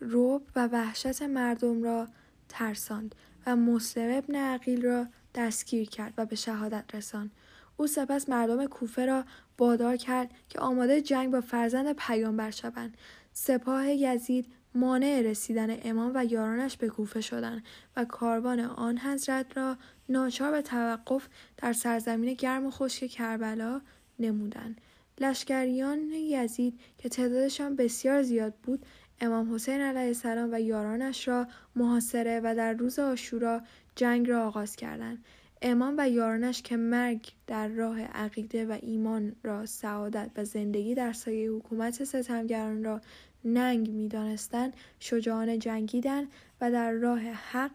[0.00, 2.08] روب و وحشت مردم را
[2.48, 3.14] ترساند
[3.46, 7.30] و مسلم ابن عقیل را دستگیر کرد و به شهادت رساند.
[7.76, 9.24] او سپس مردم کوفه را
[9.58, 12.96] وادار کرد که آماده جنگ با فرزند پیامبر شوند.
[13.32, 17.62] سپاه یزید مانع رسیدن امام و یارانش به کوفه شدند
[17.96, 19.76] و کاروان آن حضرت را
[20.08, 23.80] ناچار به توقف در سرزمین گرم و خشک کربلا
[24.18, 24.80] نمودند
[25.20, 28.86] لشکریان یزید که تعدادشان بسیار زیاد بود
[29.20, 31.46] امام حسین علیه السلام و یارانش را
[31.76, 33.62] محاصره و در روز آشورا
[33.96, 35.24] جنگ را آغاز کردند.
[35.62, 41.12] امام و یارانش که مرگ در راه عقیده و ایمان را سعادت و زندگی در
[41.12, 43.00] سایه حکومت ستمگران را
[43.44, 46.28] ننگ می‌دانستند شجاعانه جنگیدند
[46.60, 47.72] و در راه حق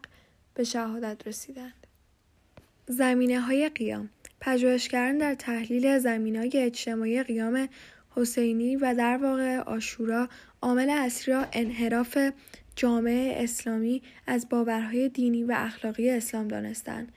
[0.54, 1.88] به شهادت رسیدند.
[2.88, 4.10] زمینه های قیام
[4.42, 7.70] پژوهشگران در تحلیل زمین های اجتماعی قیام
[8.16, 10.30] حسینی و در واقع آشورا
[10.62, 12.18] عامل اصلی را انحراف
[12.76, 17.12] جامعه اسلامی از باورهای دینی و اخلاقی اسلام دانستند.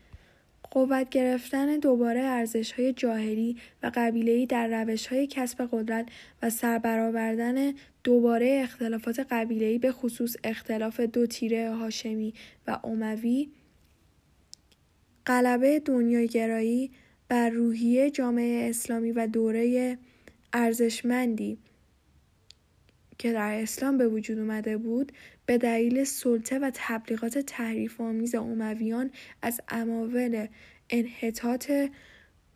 [0.70, 6.08] قوت گرفتن دوباره ارزش های جاهلی و قبیله‌ای در روش های کسب قدرت
[6.42, 7.72] و سربرآوردن
[8.08, 12.34] دوباره اختلافات قبیله‌ای به خصوص اختلاف دو تیره هاشمی
[12.66, 13.48] و اموی
[15.26, 16.90] غلبه دنیاگرایی
[17.28, 19.98] بر روحیه جامعه اسلامی و دوره
[20.52, 21.58] ارزشمندی
[23.18, 25.12] که در اسلام به وجود اومده بود
[25.46, 29.10] به دلیل سلطه و تبلیغات تحریف آمیز امویان
[29.42, 30.46] از عوامل
[30.90, 31.72] انحطاط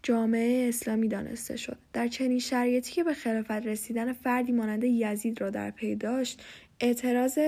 [0.03, 1.78] جامعه اسلامی دانسته شد.
[1.92, 6.42] در چنین شرایطی که به خلافت رسیدن فردی مانند یزید را در پی داشت
[6.80, 7.38] اعتراض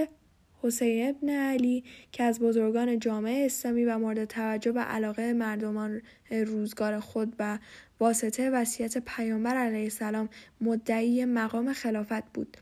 [0.62, 7.00] حسین ابن علی که از بزرگان جامعه اسلامی و مورد توجه و علاقه مردمان روزگار
[7.00, 7.58] خود و
[8.00, 10.28] واسطه وصیت پیامبر علیه السلام
[10.60, 12.56] مدعی مقام خلافت بود.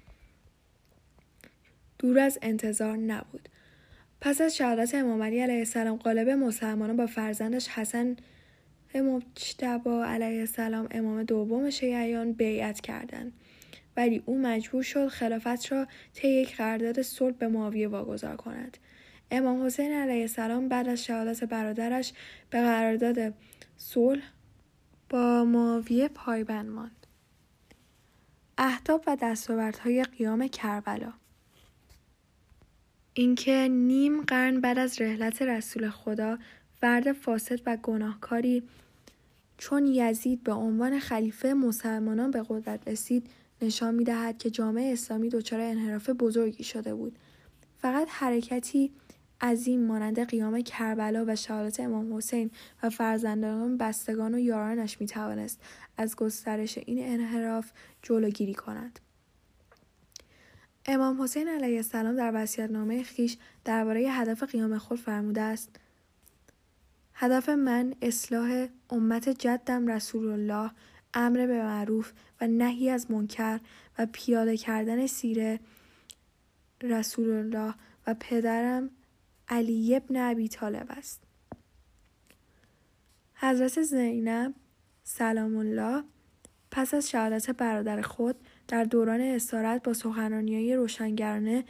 [1.99, 3.49] دور از انتظار نبود.
[4.21, 8.17] پس از شهادت امام علی علیه السلام غالب مسلمانان با فرزندش حسن
[9.01, 13.33] مجتبا علیه السلام امام دوم شیعیان بیعت کردند.
[13.97, 18.79] ولی او مجبور شد خلافت را طی یک قرارداد صلح به معاویه واگذار کند.
[19.31, 22.13] امام حسین علیه السلام بعد از شهادت برادرش
[22.51, 23.35] به قرارداد
[23.77, 24.23] صلح
[25.09, 27.07] با معاویه پایبند ماند.
[28.59, 31.13] اهداف و دستاوردهای قیام کربلا.
[33.15, 36.39] اینکه نیم قرن بعد از رحلت رسول خدا
[36.81, 38.63] فرد فاسد و گناهکاری
[39.59, 43.27] چون یزید به عنوان خلیفه مسلمانان به قدرت رسید
[43.63, 47.19] نشان می دهد که جامعه اسلامی دچار انحراف بزرگی شده بود
[47.79, 48.93] فقط حرکتی
[49.41, 52.51] عظیم مانند قیام کربلا و شهادت امام حسین
[52.83, 55.61] و فرزندان بستگان و یارانش می توانست
[55.97, 57.73] از گسترش این انحراف
[58.03, 59.01] جلوگیری کند.
[60.87, 65.77] امام حسین علیه السلام در نامه خیش درباره هدف قیام خود فرموده است
[67.23, 70.71] هدف من اصلاح امت جدم رسول الله
[71.15, 73.61] امر به معروف و نهی از منکر
[73.99, 75.61] و پیاده کردن سیره
[76.83, 77.75] رسول الله
[78.07, 78.91] و پدرم
[79.49, 81.23] علی ابن ابی طالب است.
[83.35, 84.55] حضرت زینب
[85.05, 86.05] سلام الله
[86.71, 88.37] پس از شهادت برادر خود
[88.69, 91.65] در دوران استارت با های روشنگرانه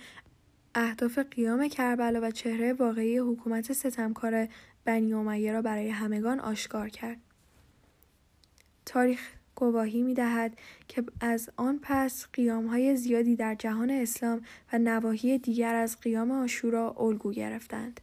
[0.75, 4.49] اهداف قیام کربلا و چهره واقعی حکومت ستمکار
[4.85, 7.19] بنی امیه را برای همگان آشکار کرد.
[8.87, 9.21] تاریخ
[9.55, 10.57] گواهی می دهد
[10.89, 16.31] که از آن پس قیام های زیادی در جهان اسلام و نواحی دیگر از قیام
[16.31, 18.01] آشورا الگو گرفتند.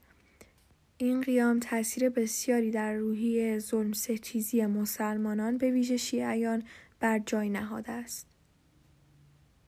[0.98, 6.64] این قیام تاثیر بسیاری در روحی ظلم ستیزی مسلمانان به ویژه شیعیان
[7.00, 8.29] بر جای نهاده است.